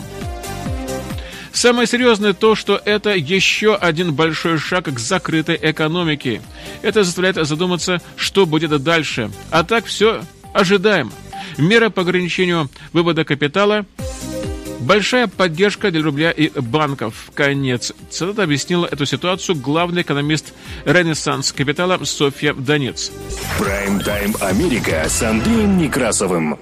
[1.54, 6.42] Самое серьезное то, что это еще один большой шаг к закрытой экономике.
[6.82, 9.32] Это заставляет задуматься, что будет дальше.
[9.52, 11.12] А так все ожидаемо.
[11.58, 13.86] Мера по ограничению вывода капитала
[14.84, 17.32] Большая поддержка для рубля и банков.
[17.34, 17.94] Конец.
[18.10, 23.10] Цитата объяснила эту ситуацию главный экономист Ренессанс Капитала Софья Донец.
[23.58, 26.60] Прайм-тайм Америка с Андреем Некрасовым.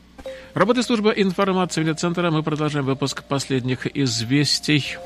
[0.53, 2.29] Работает служба информации центра.
[2.29, 4.97] Мы продолжаем выпуск последних известий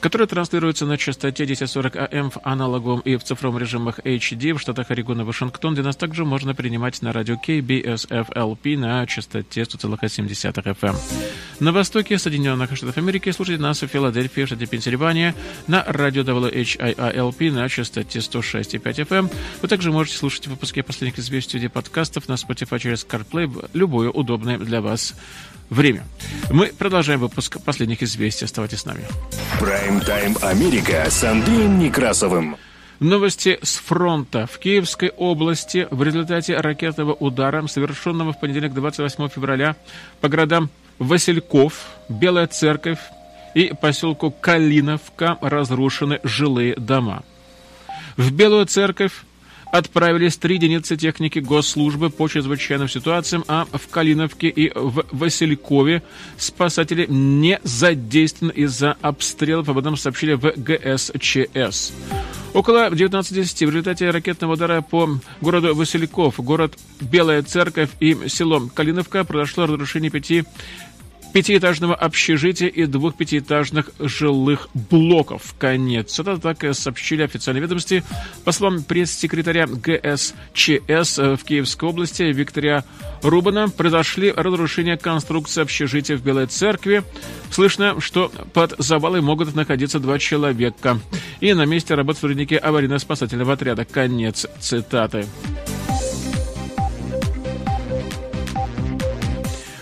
[0.00, 4.90] который транслируется на частоте 1040 АМ в аналоговом и в цифровом режимах HD в штатах
[4.90, 10.96] Орегон и Вашингтон, где нас также можно принимать на радио KBSFLP на частоте 100,7 FM.
[11.60, 15.34] На востоке Соединенных Штатов Америки слушайте нас в Филадельфии, штате Пенсильвания,
[15.66, 19.32] на радио WHIILP на частоте 106,5 FM.
[19.60, 24.08] Вы также можете слушать выпуски последних известий в подкастов на Spotify через CarPlay в любое
[24.08, 25.14] удобное для вас
[25.70, 26.04] время.
[26.50, 28.44] Мы продолжаем выпуск последних известий.
[28.44, 29.04] Оставайтесь с нами.
[29.58, 32.56] Прайм-тайм Америка с Андреем Некрасовым.
[32.98, 34.46] Новости с фронта.
[34.46, 39.76] В Киевской области в результате ракетного удара, совершенного в понедельник 28 февраля
[40.20, 42.98] по городам Васильков, Белая Церковь
[43.54, 47.22] и поселку Калиновка разрушены жилые дома.
[48.18, 49.12] В Белую Церковь
[49.70, 56.02] отправились три единицы техники госслужбы по чрезвычайным ситуациям, а в Калиновке и в Василькове
[56.36, 59.68] спасатели не задействованы из-за обстрелов.
[59.68, 61.92] Об этом сообщили в ГСЧС.
[62.52, 65.08] Около 19.10 в результате ракетного удара по
[65.40, 70.44] городу Васильков, город Белая Церковь и село Калиновка произошло разрушение пяти
[71.32, 75.54] пятиэтажного общежития и двух пятиэтажных жилых блоков.
[75.58, 76.18] Конец.
[76.18, 78.02] Это так сообщили официальные ведомости.
[78.44, 82.84] По словам пресс-секретаря ГСЧС в Киевской области Виктория
[83.22, 87.02] Рубана, произошли разрушения конструкции общежития в Белой Церкви.
[87.50, 90.98] Слышно, что под завалой могут находиться два человека.
[91.40, 93.84] И на месте работают сотрудники аварийно-спасательного отряда.
[93.84, 95.26] Конец цитаты.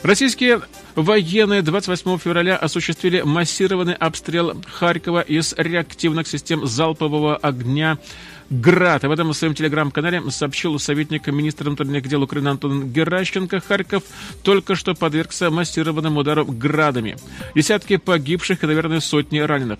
[0.02, 0.62] Российские
[0.98, 7.98] Военные 28 февраля осуществили массированный обстрел Харькова из реактивных систем залпового огня
[8.50, 9.04] «Град».
[9.04, 13.60] Об этом в своем телеграм-канале сообщил советник министра внутренних дел Украины Антон Геращенко.
[13.60, 14.02] Харьков
[14.42, 17.16] только что подвергся массированным ударам «Градами».
[17.54, 19.78] Десятки погибших и, наверное, сотни раненых.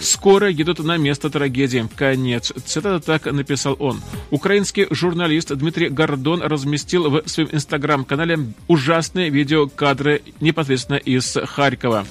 [0.00, 1.86] Скоро едут на место трагедии.
[1.94, 2.52] Конец.
[2.64, 4.00] Цитата так написал он.
[4.30, 12.06] Украинский журналист Дмитрий Гордон разместил в своем инстаграм-канале ужасные видеокадры непосредственно из Харькова.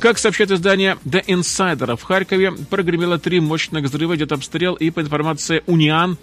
[0.00, 5.00] Как сообщает издание The Insider, в Харькове прогремело три мощных взрыва, идет обстрел, и по
[5.00, 6.16] информации Униан,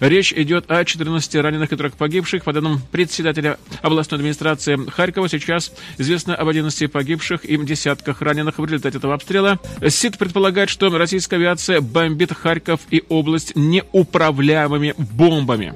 [0.00, 2.44] речь идет о 14 раненых и трех погибших.
[2.44, 8.64] По данным председателя областной администрации Харькова, сейчас известно об 11 погибших и десятках раненых в
[8.66, 9.58] результате этого обстрела.
[9.86, 15.72] СИД предполагает, что российская авиация бомбит Харьков и область неуправляемыми бомбами.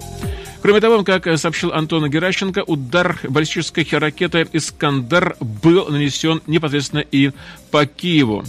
[0.66, 7.30] Кроме того, как сообщил Антон Геращенко, удар баллистической ракеты «Искандер» был нанесен непосредственно и
[7.70, 8.42] по Киеву.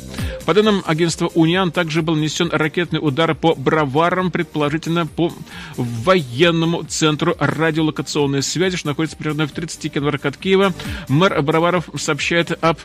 [0.47, 5.31] По данным агентства «Униан», также был нанесен ракетный удар по Браварам, предположительно по
[5.75, 10.73] военному центру радиолокационной связи, что находится примерно в 30 километрах от Киева.
[11.09, 12.79] Мэр Браваров сообщает об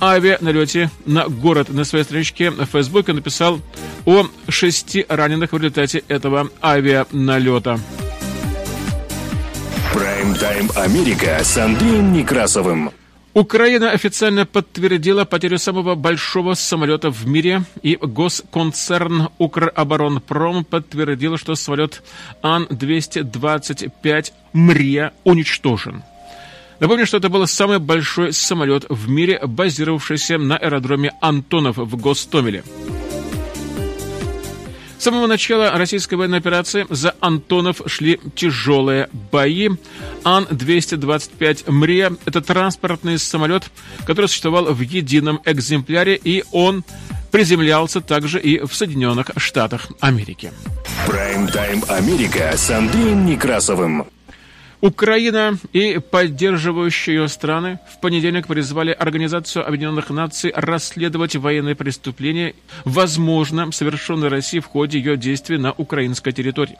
[0.00, 1.68] авианалете на город.
[1.68, 3.60] На своей страничке в Фейсбуке написал
[4.06, 7.78] о шести раненых в результате этого авианалета.
[9.94, 12.90] Прайм-тайм Америка с Андреем Некрасовым.
[13.32, 22.02] Украина официально подтвердила потерю самого большого самолета в мире, и госконцерн Укроборонпром подтвердил, что самолет
[22.42, 26.02] Ан-225 МРИА уничтожен.
[26.80, 32.64] Напомню, что это был самый большой самолет в мире, базировавшийся на аэродроме Антонов в Гостомеле.
[35.04, 39.68] С самого начала российской военной операции за Антонов шли тяжелые бои.
[40.24, 43.64] Ан-225 «Мрия»— это транспортный самолет,
[44.06, 46.84] который существовал в едином экземпляре, и он
[47.30, 50.52] приземлялся также и в Соединенных Штатах Америки.
[51.06, 54.06] Прайм-тайм Америка с Андреем Некрасовым.
[54.84, 63.72] Украина и поддерживающие ее страны в понедельник призвали Организацию Объединенных Наций расследовать военные преступления, возможно,
[63.72, 66.76] совершенные Россией в ходе ее действий на украинской территории.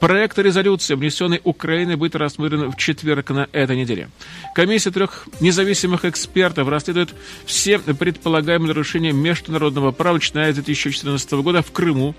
[0.00, 4.10] Проект резолюции, внесенный Украиной, будет рассмотрен в четверг на этой неделе.
[4.54, 7.14] Комиссия трех независимых экспертов расследует
[7.46, 12.14] все предполагаемые нарушения международного права, начиная с 2014 года в Крыму,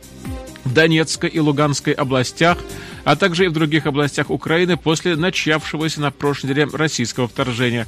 [0.65, 2.58] Донецкой и Луганской областях,
[3.04, 7.88] а также и в других областях Украины после начавшегося на прошлой неделе российского вторжения.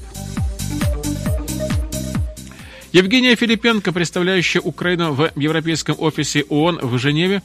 [2.94, 7.42] Евгения Филипенко, представляющая Украину в Европейском офисе ООН в Женеве,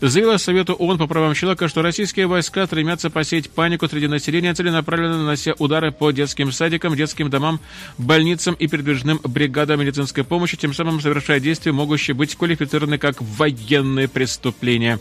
[0.00, 5.18] заявила Совету ООН по правам человека, что российские войска стремятся посеять панику среди населения, целенаправленно
[5.18, 7.58] нанося удары по детским садикам, детским домам,
[7.98, 14.06] больницам и передвижным бригадам медицинской помощи, тем самым совершая действия, могущие быть квалифицированы как военные
[14.06, 15.00] преступления.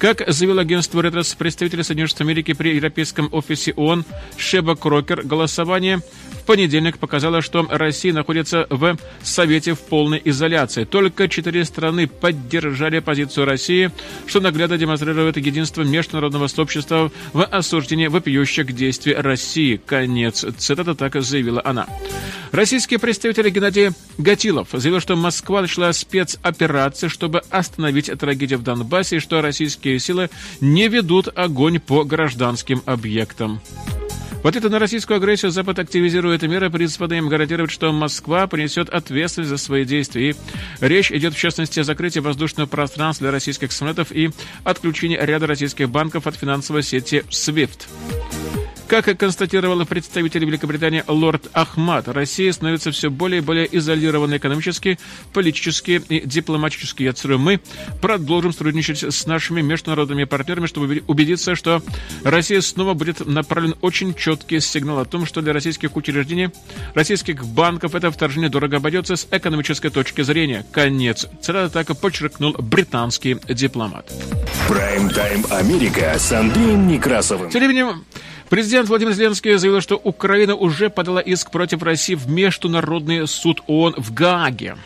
[0.00, 4.06] Как заявил агентство Ретрос, представитель Соединенных Штатов Америки при Европейском офисе ООН
[4.38, 10.84] Шеба Крокер, голосование в понедельник показало, что Россия находится в Совете в полной изоляции.
[10.84, 13.90] Только четыре страны поддержали позицию России,
[14.26, 19.78] что наглядно демонстрирует единство международного сообщества в осуждении вопиющих действий России.
[19.84, 21.86] Конец цитата так заявила она.
[22.52, 29.20] Российский представитель Геннадий Гатилов заявил, что Москва начала спецоперацию, чтобы остановить трагедию в Донбассе, и
[29.20, 33.60] что российские силы не ведут огонь по гражданским объектам.
[34.42, 39.50] В ответ на российскую агрессию Запад активизирует меры, призванные им гарантировать, что Москва понесет ответственность
[39.50, 40.30] за свои действия.
[40.30, 40.34] И
[40.80, 44.30] речь идет, в частности, о закрытии воздушного пространства для российских самолетов и
[44.64, 47.86] отключении ряда российских банков от финансовой сети SWIFT.
[48.90, 54.98] Как констатировала представитель Великобритании лорд Ахмад, Россия становится все более и более изолированной экономически,
[55.32, 57.04] политически и дипломатически.
[57.04, 57.60] Я цитирую, мы
[58.02, 61.84] продолжим сотрудничать с нашими международными партнерами, чтобы убедиться, что
[62.24, 66.48] Россия снова будет направлен очень четкий сигнал о том, что для российских учреждений,
[66.94, 70.66] российских банков это вторжение дорого обойдется с экономической точки зрения.
[70.72, 71.28] Конец.
[71.40, 74.12] Цитата так подчеркнул британский дипломат.
[74.66, 77.50] Прайм-тайм Америка с Андреем Некрасовым.
[77.50, 78.04] Тем временем
[78.50, 83.94] Президент Владимир Зеленский заявил, что Украина уже подала иск против России в Международный суд ООН
[83.96, 84.76] в Гааге.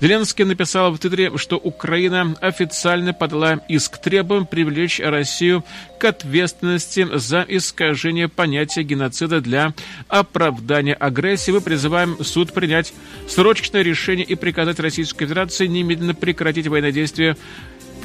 [0.00, 5.62] Зеленский написал в Твиттере, что Украина официально подала иск, требуем привлечь Россию
[6.00, 9.74] к ответственности за искажение понятия геноцида для
[10.08, 11.52] оправдания агрессии.
[11.52, 12.94] Мы призываем суд принять
[13.28, 17.36] срочное решение и приказать Российской Федерации немедленно прекратить военные действия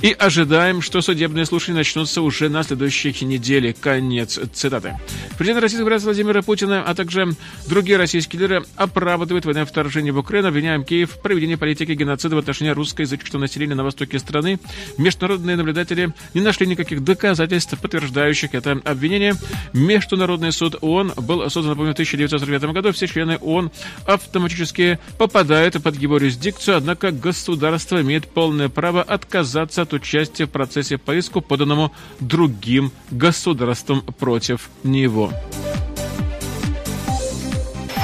[0.01, 3.73] и ожидаем, что судебные слушания начнутся уже на следующей неделе.
[3.73, 4.95] Конец цитаты.
[5.37, 7.35] Президент Российской Федерации Владимира Путина, а также
[7.67, 12.39] другие российские лидеры оправдывают военное вторжение в Украину, обвиняем Киев в проведении политики геноцида в
[12.39, 14.59] отношении русскоязычного населения на востоке страны.
[14.97, 19.35] Международные наблюдатели не нашли никаких доказательств, подтверждающих это обвинение.
[19.73, 22.91] Международный суд ООН был создан, напомню, в 1945 году.
[22.91, 23.71] Все члены ООН
[24.05, 30.97] автоматически попадают под его юрисдикцию, однако государство имеет полное право отказаться от участия в процессе
[30.97, 35.31] по иску, поданному другим государством против него.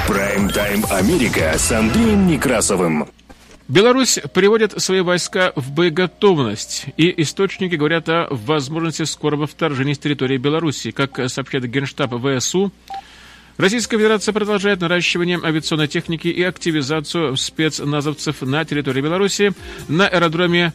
[0.06, 3.08] Прайм-тайм Америка с Андреем Некрасовым.
[3.66, 10.36] Беларусь приводит свои войска в боеготовность, и источники говорят о возможности скорого вторжения с территории
[10.36, 10.90] Беларуси.
[10.90, 12.70] Как сообщает Генштаб ВСУ,
[13.56, 19.52] Российская Федерация продолжает наращивание авиационной техники и активизацию спецназовцев на территории Беларуси
[19.86, 20.72] на аэродроме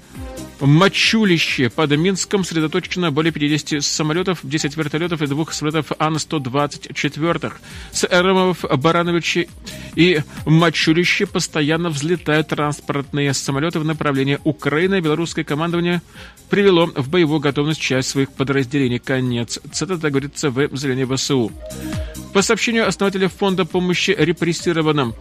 [0.60, 7.54] Мачулище под Минском сосредоточено более 50 самолетов, 10 вертолетов и двух самолетов Ан-124.
[7.92, 9.48] С аэродромов Барановичи
[9.96, 15.00] и Мачулище постоянно взлетают транспортные самолеты в направлении Украины.
[15.00, 16.02] Белорусское командование
[16.50, 19.00] привело в боевую готовность часть своих подразделений.
[19.00, 19.60] Конец.
[19.72, 21.52] Цитата говорится в заявлении ВСУ.
[22.34, 25.16] По сообщению основателя фонда помощи репрессированным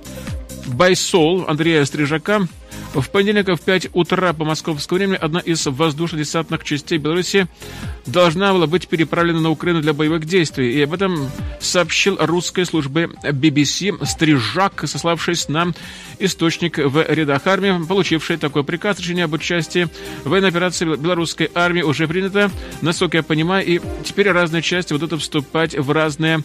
[0.69, 2.47] Байсол Андрея Стрижака,
[2.95, 7.47] В понедельник в 5 утра по московскому времени одна из воздушно-десантных частей Беларуси
[8.07, 10.73] должна была быть переправлена на Украину для боевых действий.
[10.73, 15.73] И об этом сообщил русской службе BBC Стрижак, сославшись на
[16.19, 18.99] источник в рядах армии, получивший такой приказ.
[18.99, 19.89] Решение об участии
[20.25, 22.51] в военной операции белорусской армии уже принято,
[22.81, 26.43] насколько я понимаю, и теперь разные части будут вступать в разные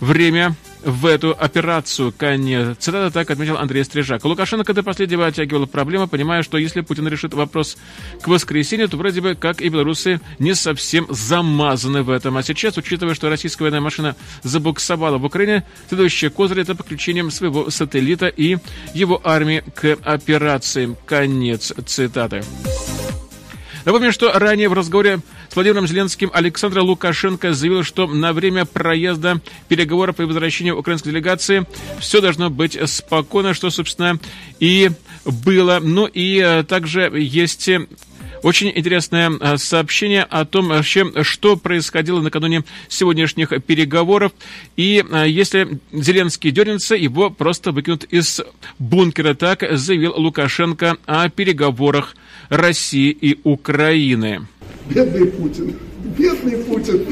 [0.00, 2.12] время в эту операцию.
[2.16, 2.76] Конец.
[2.78, 4.24] Цитата так отметил Андрей Стрижак.
[4.24, 7.76] Лукашенко до последнего оттягивал проблему, понимая, что если Путин решит вопрос
[8.20, 12.36] к воскресенью, то вроде бы, как и белорусы, не совсем замазаны в этом.
[12.36, 17.70] А сейчас, учитывая, что российская военная машина забуксовала в Украине, следующее козырь это подключением своего
[17.70, 18.58] сателлита и
[18.94, 20.96] его армии к операции.
[21.06, 22.42] Конец цитаты.
[23.84, 25.20] Напомню, что ранее в разговоре
[25.52, 31.66] с Владимиром Зеленским Александр Лукашенко заявил, что на время проезда переговоров и возвращения украинской делегации
[32.00, 34.18] все должно быть спокойно, что, собственно,
[34.60, 34.90] и
[35.26, 35.78] было.
[35.82, 37.68] Ну и э, также есть
[38.42, 44.32] очень интересное э, сообщение о том, что происходило накануне сегодняшних переговоров.
[44.78, 48.40] И э, если Зеленский дернется, его просто выкинут из
[48.78, 49.34] бункера.
[49.34, 52.16] Так заявил Лукашенко о переговорах
[52.48, 54.46] России и Украины.
[54.94, 55.74] Бедный Путин,
[56.18, 57.06] бедный Путин.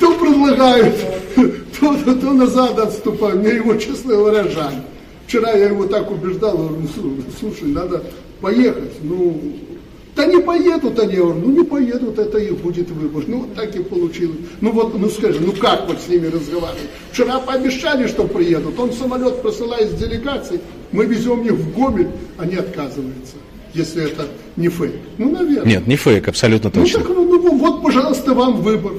[0.00, 0.94] То предлагает,
[1.34, 3.36] то, то, то назад отступает.
[3.36, 4.74] Мне его, честно говоря, жаль.
[5.26, 8.02] Вчера я его так убеждал, говорю, «Ну, слушай, надо
[8.40, 8.92] поехать.
[9.02, 9.40] Ну,
[10.14, 13.24] да не поедут они, говорю, ну не поедут, это их будет выбор.
[13.26, 14.36] Ну вот так и получилось.
[14.60, 16.88] Ну вот, ну скажи, ну как вот с ними разговаривать?
[17.10, 20.60] Вчера пообещали, что приедут, он самолет присылает с делегацией,
[20.92, 23.36] мы везем их в Гомель, они отказываются
[23.74, 24.94] если это не фейк.
[25.18, 25.66] Ну, наверное.
[25.66, 27.00] Нет, не фейк, абсолютно ну, точно.
[27.00, 28.92] Ну, так, ну, вот, пожалуйста, вам выбор.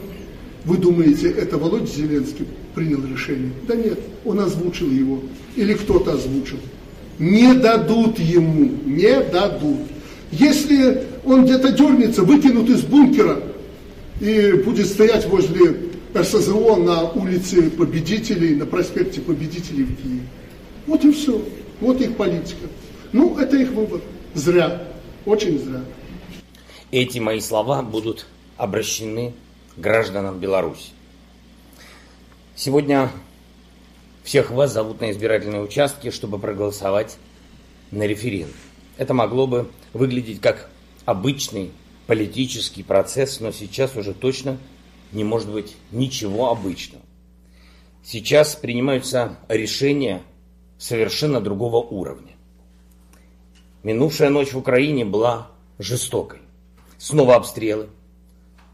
[0.65, 3.51] Вы думаете, это Володя Зеленский принял решение?
[3.67, 5.21] Да нет, он озвучил его.
[5.55, 6.57] Или кто-то озвучил.
[7.19, 9.81] Не дадут ему, не дадут.
[10.31, 13.41] Если он где-то дернется, выкинут из бункера
[14.19, 15.77] и будет стоять возле
[16.15, 20.21] РСЗО на улице Победителей, на проспекте Победителей в Киеве.
[20.87, 21.41] Вот и все.
[21.79, 22.67] Вот их политика.
[23.11, 24.01] Ну, это их выбор.
[24.35, 24.85] Зря,
[25.25, 25.79] очень зря.
[26.91, 28.25] Эти мои слова будут
[28.57, 29.33] обращены
[29.77, 30.91] гражданам Беларуси.
[32.53, 33.09] Сегодня
[34.25, 37.15] всех вас зовут на избирательные участки, чтобы проголосовать
[37.91, 38.57] на референдум.
[38.97, 40.69] Это могло бы выглядеть как
[41.05, 41.71] обычный
[42.05, 44.57] политический процесс, но сейчас уже точно
[45.13, 47.05] не может быть ничего обычного.
[48.03, 50.21] Сейчас принимаются решения
[50.77, 52.34] совершенно другого уровня.
[53.85, 56.39] Минувшая ночь в Украине была жестокой.
[56.97, 57.87] Снова обстрелы,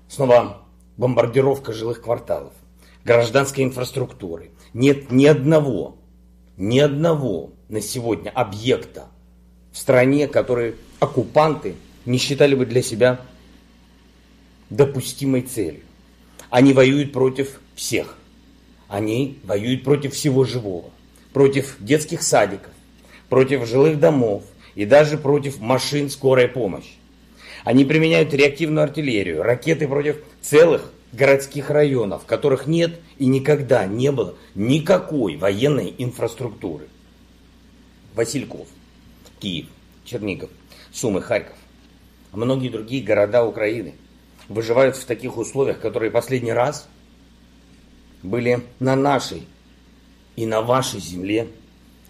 [0.08, 0.62] снова
[0.96, 2.54] бомбардировка жилых кварталов,
[3.04, 4.52] гражданской инфраструктуры.
[4.74, 5.98] Нет ни одного,
[6.56, 9.08] ни одного на сегодня объекта
[9.74, 13.20] в стране, который оккупанты не считали бы для себя
[14.70, 15.84] допустимой целью.
[16.50, 18.16] Они воюют против всех.
[18.88, 20.90] Они воюют против всего живого.
[21.34, 22.72] Против детских садиков,
[23.28, 24.44] против жилых домов,
[24.76, 26.94] и даже против машин скорой помощи.
[27.64, 34.12] Они применяют реактивную артиллерию, ракеты против целых городских районов, в которых нет и никогда не
[34.12, 36.88] было никакой военной инфраструктуры.
[38.16, 38.68] Васильков,
[39.40, 39.68] Киев,
[40.06, 40.50] Чернигов,
[40.92, 41.56] Сумы, Харьков,
[42.32, 43.96] а многие другие города Украины
[44.48, 46.88] выживают в таких условиях, которые последний раз
[48.24, 49.48] были на нашей
[50.36, 51.48] и на вашей земле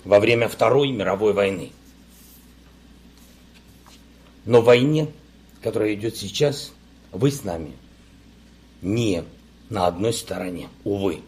[0.03, 1.71] во время Второй мировой войны.
[4.45, 5.07] Но в войне,
[5.61, 6.71] которая идет сейчас,
[7.11, 7.73] вы с нами
[8.81, 9.23] не
[9.69, 11.21] на одной стороне, увы.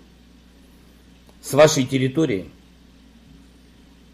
[1.42, 2.50] С вашей территории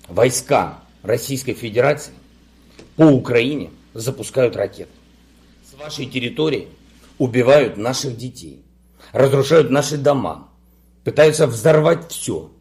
[0.07, 2.13] войска Российской Федерации
[2.95, 4.91] по Украине запускают ракеты.
[5.63, 6.67] С вашей территории
[7.17, 8.63] убивают наших детей,
[9.11, 10.49] разрушают наши дома,
[11.03, 12.51] пытаются взорвать все,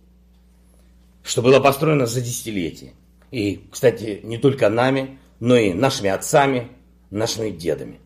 [1.24, 2.92] что было построено за десятилетия.
[3.30, 6.68] И, кстати, не только нами, но и нашими отцами,
[7.10, 8.00] нашими дедами.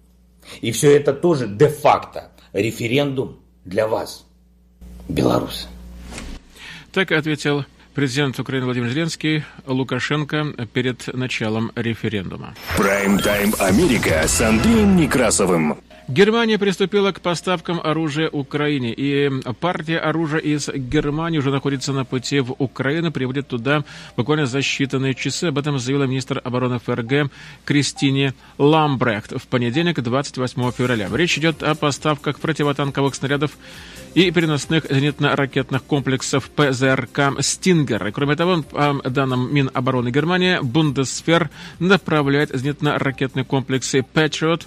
[0.61, 4.27] И все это тоже де-факто референдум для вас,
[5.09, 5.69] белорусы.
[6.93, 7.65] Так ответил
[7.95, 12.55] президент Украины Владимир Зеленский Лукашенко перед началом референдума.
[12.77, 15.79] Прайм-тайм Америка с Андреем Некрасовым.
[16.13, 22.41] Германия приступила к поставкам оружия Украине, и партия оружия из Германии уже находится на пути
[22.41, 23.83] в Украину, приводит туда
[24.15, 25.45] буквально за считанные часы.
[25.47, 27.31] Об этом заявила министр обороны ФРГ
[27.65, 31.09] Кристине Ламбрехт в понедельник, 28 февраля.
[31.11, 33.53] Речь идет о поставках противотанковых снарядов
[34.15, 38.13] и переносных зенитно-ракетных комплексов ПЗРК «Стингер».
[38.13, 41.49] Кроме того, по данным Минобороны Германии, Бундесфер
[41.79, 44.67] направляет зенитно-ракетные комплексы «Патриот»,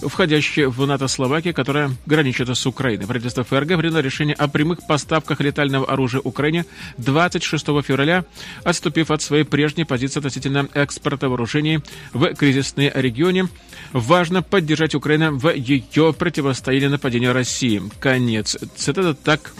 [0.00, 3.06] входящие в НАТО Словакии, которая граничит с Украиной.
[3.06, 6.64] Правительство ФРГ приняло решение о прямых поставках летального оружия Украине
[6.98, 8.24] 26 февраля,
[8.64, 11.80] отступив от своей прежней позиции относительно экспорта вооружений
[12.12, 13.48] в кризисные регионе.
[13.92, 17.82] Важно поддержать Украину в ее противостоянии нападению России.
[18.00, 19.52] Конец цитата так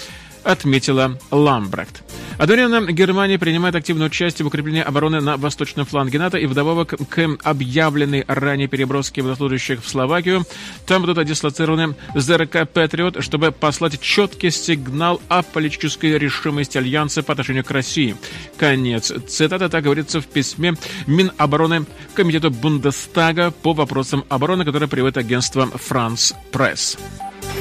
[0.47, 2.03] отметила Ламбрехт.
[2.39, 7.29] Одновременно Германия принимает активное участие в укреплении обороны на восточном фланге НАТО и вдобавок к
[7.43, 10.45] объявленной ранее переброске военнослужащих в Словакию.
[10.87, 17.65] Там будут дислоцированы ЗРК «Патриот», чтобы послать четкий сигнал о политической решимости Альянса по отношению
[17.65, 18.17] к России.
[18.59, 19.13] Конец.
[19.29, 20.75] Цитата так говорится в письме
[21.07, 26.99] Минобороны Комитету Бундестага по вопросам обороны, которое приводит агентство «Франс Пресс».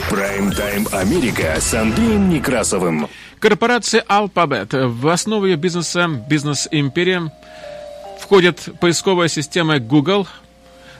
[0.09, 3.07] Прайм-тайм Америка с Андреем Некрасовым.
[3.39, 7.31] Корпорация Alphabet в основу ее бизнеса, бизнес-империя,
[8.19, 10.27] входит поисковая система Google,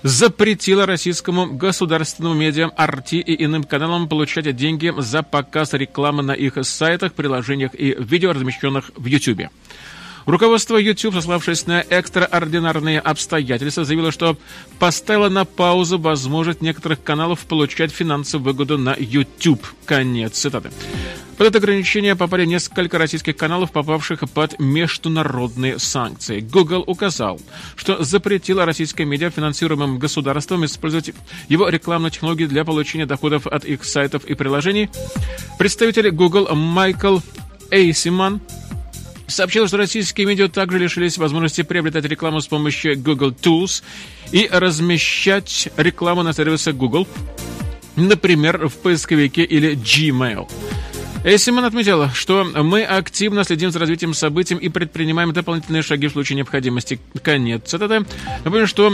[0.04, 6.54] запретила российскому государственному медиа RT и иным каналам получать деньги за показ рекламы на их
[6.62, 9.50] сайтах, приложениях и видео, размещенных в YouTube.
[10.26, 14.38] Руководство YouTube, сославшись на экстраординарные обстоятельства, заявило, что
[14.80, 19.64] поставило на паузу возможность некоторых каналов получать финансовую выгоду на YouTube.
[19.86, 20.72] Конец цитаты.
[21.38, 26.40] Под это ограничение попали несколько российских каналов, попавших под международные санкции.
[26.40, 27.40] Google указал,
[27.76, 31.12] что запретила российское медиа, финансируемым государством, использовать
[31.50, 34.90] его рекламные технологии для получения доходов от их сайтов и приложений.
[35.60, 37.20] Представитель Google Майкл
[37.70, 38.40] Эйсиман
[39.28, 43.84] сообщила, что российские медиа также лишились возможности приобретать рекламу с помощью Google Tools
[44.32, 47.08] и размещать рекламу на сервисах Google,
[47.96, 50.50] например, в поисковике или Gmail.
[51.26, 56.36] Эйсиман отметила, что мы активно следим за развитием событий и предпринимаем дополнительные шаги в случае
[56.36, 57.00] необходимости.
[57.24, 58.06] Конец цитаты.
[58.44, 58.94] Напомню, что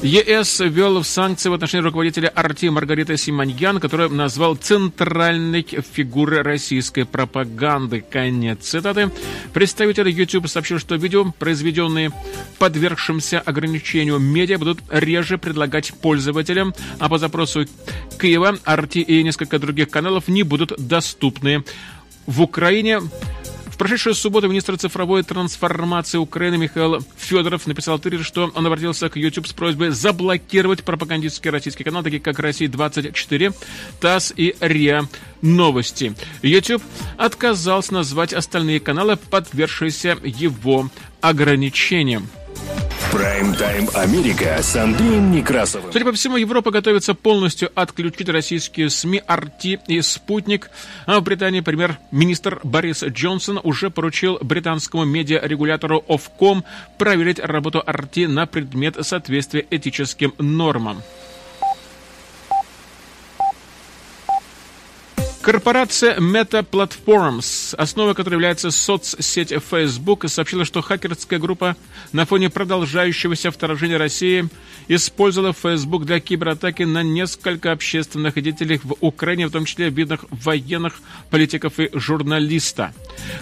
[0.00, 7.04] ЕС ввел в санкции в отношении руководителя Арти Маргариты Симоньян, которую назвал центральной фигурой российской
[7.04, 8.00] пропаганды.
[8.00, 9.10] Конец цитаты.
[9.52, 12.10] Представитель YouTube сообщил, что видео, произведенные
[12.58, 17.66] подвергшимся ограничению медиа, будут реже предлагать пользователям, а по запросу
[18.18, 21.65] Киева Арти и несколько других каналов не будут доступны
[22.26, 23.00] в Украине
[23.76, 29.10] в прошедшую субботу министр цифровой трансформации Украины Михаил Федоров написал в Твиттере, что он обратился
[29.10, 33.54] к YouTube с просьбой заблокировать пропагандистские российские каналы, такие как «Россия-24»,
[34.00, 35.06] ТАСС и РИА
[35.42, 36.14] Новости.
[36.40, 36.82] YouTube
[37.18, 40.88] отказался назвать остальные каналы, подвергшиеся его
[41.20, 42.30] ограничениям.
[43.12, 45.92] Прайм-тайм Америка с Андреем Некрасовым.
[45.92, 50.70] Судя по всему, Европа готовится полностью отключить российские СМИ «Арти» и «Спутник».
[51.06, 56.64] А в Британии премьер-министр Борис Джонсон уже поручил британскому медиарегулятору Ofcom
[56.98, 61.02] проверить работу «Арти» на предмет соответствия этическим нормам.
[65.46, 71.76] Корпорация Meta Platforms, основой которой является соцсеть Facebook, сообщила, что хакерская группа
[72.10, 74.48] на фоне продолжающегося вторжения России
[74.88, 80.94] использовала Facebook для кибератаки на несколько общественных деятелей в Украине, в том числе видных военных,
[81.30, 82.92] политиков и журналиста.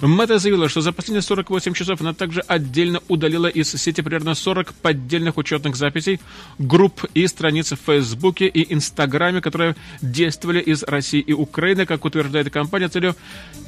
[0.03, 4.75] Мета заявила, что за последние 48 часов она также отдельно удалила из сети примерно 40
[4.75, 6.21] поддельных учетных записей,
[6.59, 12.51] групп и страниц в Фейсбуке и Инстаграме, которые действовали из России и Украины, как утверждает
[12.51, 13.17] компания, целью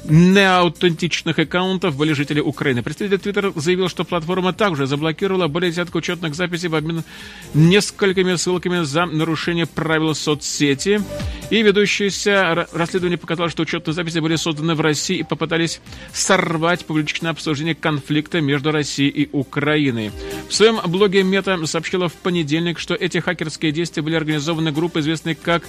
[0.05, 2.83] неаутентичных аккаунтов были жители Украины.
[2.83, 7.03] Представитель Твиттер заявил, что платформа также заблокировала более десятка учетных записей в обмен
[7.53, 11.01] несколькими ссылками за нарушение правил соцсети.
[11.49, 15.81] И ведущееся расследование показало, что учетные записи были созданы в России и попытались
[16.13, 20.11] сорвать публичное обсуждение конфликта между Россией и Украиной.
[20.49, 25.35] В своем блоге Мета сообщила в понедельник, что эти хакерские действия были организованы группой, известной
[25.35, 25.63] как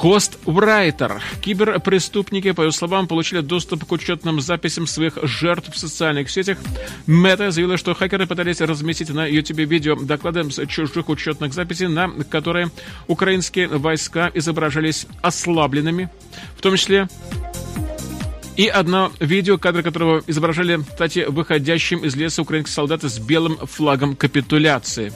[0.00, 1.20] Хост Врайтер.
[1.42, 6.56] Киберпреступники, по ее словам, получили доступ к учетным записям своих жертв в социальных сетях.
[7.06, 12.08] Мета заявила, что хакеры пытались разместить на YouTube видео доклады с чужих учетных записей, на
[12.30, 12.70] которые
[13.08, 16.08] украинские войска изображались ослабленными,
[16.56, 17.06] в том числе
[18.56, 24.16] и одно видео, кадры которого изображали, кстати, выходящим из леса украинских солдат с белым флагом
[24.16, 25.12] капитуляции.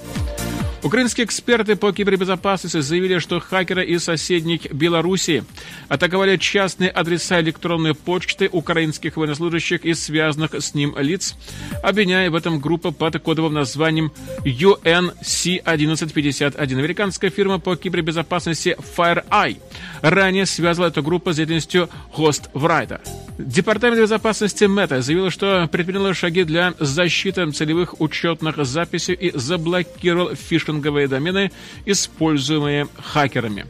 [0.85, 5.43] Украинские эксперты по кибербезопасности заявили, что хакеры из соседней Белоруссии
[5.89, 11.37] атаковали частные адреса электронной почты украинских военнослужащих и связанных с ним лиц,
[11.82, 14.12] обвиняя в этом группу под кодовым названием
[14.45, 16.78] UNC-1151.
[16.78, 19.57] Американская фирма по кибербезопасности FireEye
[20.03, 23.01] ранее связывала эту группу с деятельностью Hostwriter.
[23.39, 30.37] Департамент безопасности Мета заявил, что предпринял шаги для защиты целевых учетных записей и заблокировал
[30.74, 31.50] фишинговые домены,
[31.86, 33.66] используемые хакерами.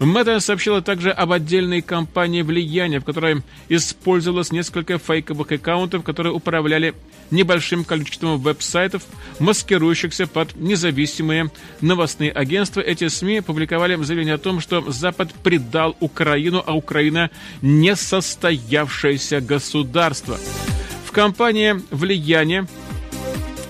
[0.00, 6.94] Мета сообщила также об отдельной кампании влияния, в которой использовалось несколько фейковых аккаунтов, которые управляли
[7.30, 9.02] небольшим количеством веб-сайтов,
[9.38, 11.50] маскирующихся под независимые
[11.80, 12.80] новостные агентства.
[12.80, 17.30] Эти СМИ публиковали заявление о том, что Запад предал Украину, а Украина
[17.62, 20.38] не состоявшееся государство.
[21.04, 22.66] В кампании влияния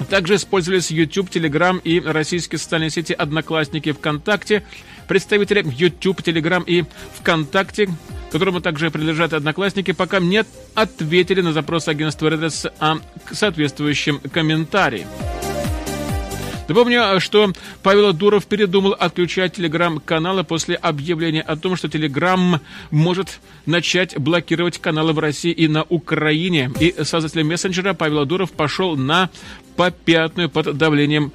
[0.09, 4.65] также использовались YouTube, Telegram и российские социальные сети «Одноклассники», «ВКонтакте».
[5.07, 6.85] Представители YouTube, Telegram и
[7.21, 7.89] ВКонтакте
[8.31, 10.45] которому также принадлежат одноклассники, пока не
[10.75, 12.99] ответили на запрос агентства Reddit о
[13.33, 15.07] соответствующем комментарии.
[16.69, 17.51] Напомню, что
[17.83, 25.15] Павел Дуров передумал отключать телеграм-каналы после объявления о том, что телеграм может начать блокировать каналы
[25.15, 26.71] в России и на Украине.
[26.79, 29.31] И создатель мессенджера Павел Дуров пошел на
[29.79, 31.31] попятную под давлением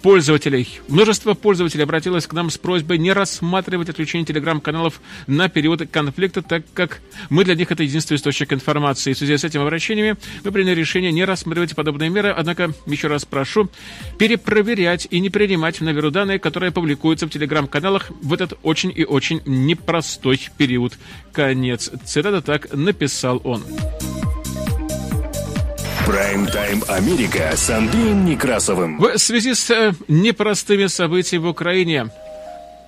[0.00, 0.66] пользователей.
[0.88, 6.64] Множество пользователей обратилось к нам с просьбой не рассматривать отключение телеграм-каналов на период конфликта, так
[6.72, 9.12] как мы для них это единственный источник информации.
[9.12, 13.26] В связи с этими обращениями мы приняли решение не рассматривать подобные меры, однако, еще раз
[13.26, 13.68] прошу,
[14.18, 19.04] перепроверять и не принимать на веру данные, которые публикуются в телеграм-каналах в этот очень и
[19.04, 20.94] очень непростой период.
[21.32, 21.90] Конец.
[22.06, 23.62] Цитата так написал он.
[26.06, 28.98] Прайм-тайм Америка с Андреем Некрасовым.
[28.98, 32.10] В связи с э, непростыми событиями в Украине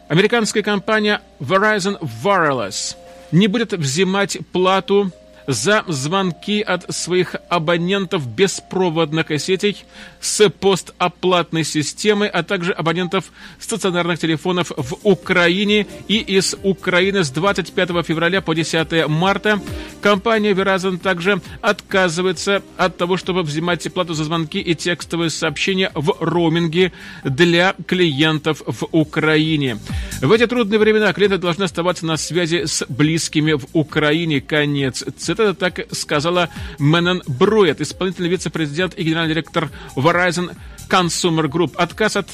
[0.09, 2.97] американская компания Verizon Wireless
[3.31, 5.13] не будет взимать плату
[5.47, 9.85] за звонки от своих абонентов беспроводных сетей
[10.21, 13.27] с постоплатной системы, а также абонентов
[13.59, 19.61] стационарных телефонов в Украине и из Украины с 25 февраля по 10 марта.
[20.01, 26.17] Компания Verizon также отказывается от того, чтобы взимать плату за звонки и текстовые сообщения в
[26.21, 26.93] роуминге
[27.23, 29.79] для клиентов в Украине.
[30.21, 34.41] В эти трудные времена клиенты должны оставаться на связи с близкими в Украине.
[34.41, 35.05] Конец
[35.35, 40.55] Цитата так сказала Мэннон Брует, исполнительный вице-президент и генеральный директор Verizon
[40.89, 41.75] Consumer Group.
[41.75, 42.29] Отказ от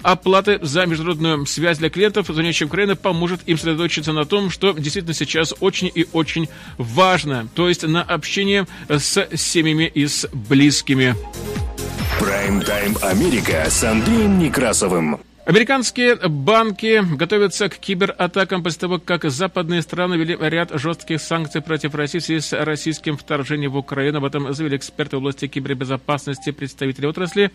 [0.00, 5.12] оплаты за международную связь для клиентов, звонящих Украины, поможет им сосредоточиться на том, что действительно
[5.12, 6.48] сейчас очень и очень
[6.78, 11.14] важно, то есть на общение с семьями и с близкими.
[12.18, 15.20] Прайм-тайм Америка с Андреем Некрасовым.
[15.46, 21.94] Американские банки готовятся к кибератакам после того, как западные страны ввели ряд жестких санкций против
[21.94, 24.18] России в связи с российским вторжением в Украину.
[24.18, 27.52] Об этом заявили эксперты в области кибербезопасности, представители отрасли.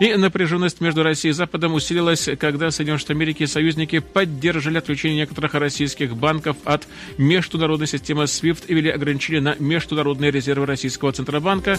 [0.00, 5.18] И напряженность между Россией и Западом усилилась, когда Соединенные Штаты Америки и союзники поддержали отключение
[5.18, 6.86] некоторых российских банков от
[7.18, 11.78] международной системы SWIFT и ввели ограничения на международные резервы российского Центробанка.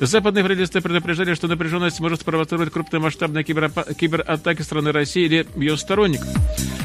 [0.00, 6.28] Западные правительства предупреждали, что напряженность может спровоцировать крупномасштабные кибератаки страны России или ее сторонников.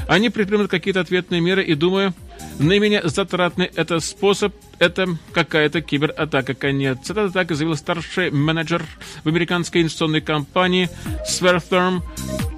[0.08, 2.14] Они предпримут какие-то ответные меры и, думаю,
[2.60, 6.54] наименее затратный это способ– это какая-то кибератака.
[6.54, 7.00] Конец.
[7.04, 8.84] Цитата так заявил старший менеджер
[9.24, 10.90] в американской инвестиционной компании
[11.30, 12.02] Swertherm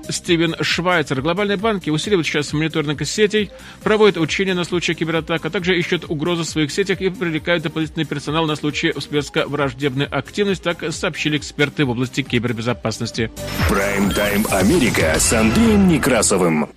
[0.09, 1.21] Стивен Швайцер.
[1.21, 3.51] Глобальные банки усиливают сейчас мониторинг сетей,
[3.83, 8.05] проводят учения на случай кибератак, а также ищут угрозы в своих сетях и привлекают дополнительный
[8.05, 13.31] персонал на случай всплеска враждебной активности, так сообщили эксперты в области кибербезопасности.
[13.69, 16.69] Прайм-тайм Америка с Андреем Некрасовым.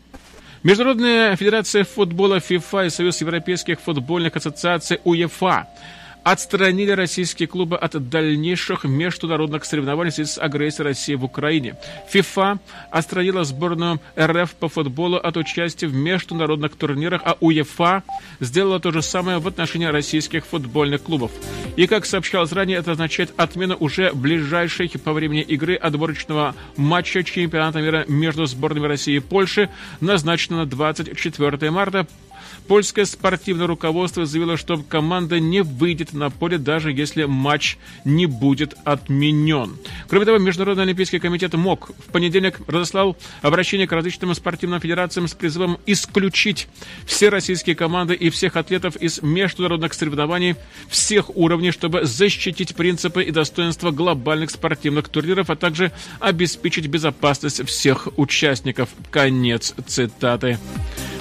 [0.63, 5.67] Международная федерация футбола ФИФА и Союз европейских футбольных ассоциаций УЕФА
[6.25, 11.77] отстранили российские клубы от дальнейших международных соревнований в связи с агрессией России в Украине.
[12.09, 12.59] ФИФА
[12.91, 18.03] отстранила сборную РФ по футболу от участия в международных турнирах, а УЕФА
[18.41, 21.33] сделала то же самое в отношении российских футбольных клубов.
[21.77, 27.81] И, как сообщалось ранее, это означает отмену уже ближайшей по времени игры отборочного матча чемпионата
[27.81, 32.07] мира между сборными России и Польши, назначенного на 24 марта
[32.71, 38.77] Польское спортивное руководство заявило, что команда не выйдет на поле, даже если матч не будет
[38.85, 39.77] отменен.
[40.07, 45.35] Кроме того, Международный олимпийский комитет МОК в понедельник разослал обращение к различным спортивным федерациям с
[45.35, 46.69] призывом исключить
[47.07, 50.55] все российские команды и всех атлетов из международных соревнований
[50.89, 55.91] всех уровней, чтобы защитить принципы и достоинства глобальных спортивных турниров, а также
[56.21, 58.91] обеспечить безопасность всех участников.
[59.11, 60.61] Конец цитаты.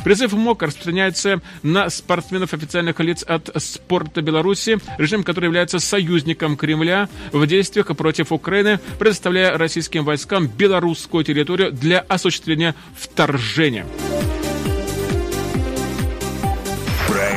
[0.03, 7.09] Призыв МОК распространяется на спортсменов официальных лиц от спорта Беларуси, режим, который является союзником Кремля
[7.31, 13.85] в действиях против Украины, предоставляя российским войскам белорусскую территорию для осуществления вторжения.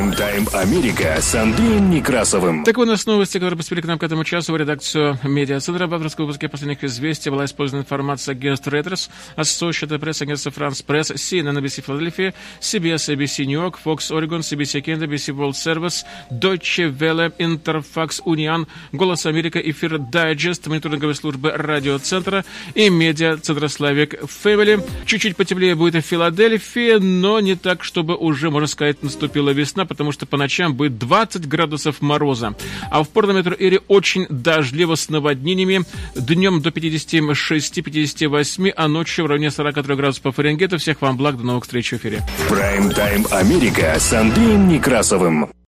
[0.03, 2.65] Прайм-тайм Америка с Андреем Некрасовым.
[2.65, 5.87] Так у нас новости, которые поступили к нам к этому часу в редакцию медиацентра.
[5.87, 11.15] В авторском выпуске последних известий была использована информация агентства Reuters, Associated Press, агентство France Press,
[11.15, 16.91] CNN, NBC Philadelphia, CBS, ABC New York, Fox Oregon, CBC Canada, BBC World Service, Deutsche
[16.99, 22.45] Welle, Interfax, Union, Голос Америка, Эфир Дайджест, мониторинговые службы радиоцентра
[22.75, 24.85] и медиа-центра Славик Family.
[25.07, 30.13] Чуть-чуть потеплее будет в Филадельфии, но не так, чтобы уже, можно сказать, наступила весна, потому
[30.13, 32.55] что по ночам будет 20 градусов мороза.
[32.91, 35.85] А в Порно-Метро Эре очень дождливо с наводнениями.
[36.15, 40.79] Днем до 56-58, а ночью в районе 43 градусов по Фаренгейту.
[40.79, 42.23] Всех вам благ, до новых встреч в эфире.
[42.49, 45.53] Прайм-тайм Америка с Андреем Некрасовым.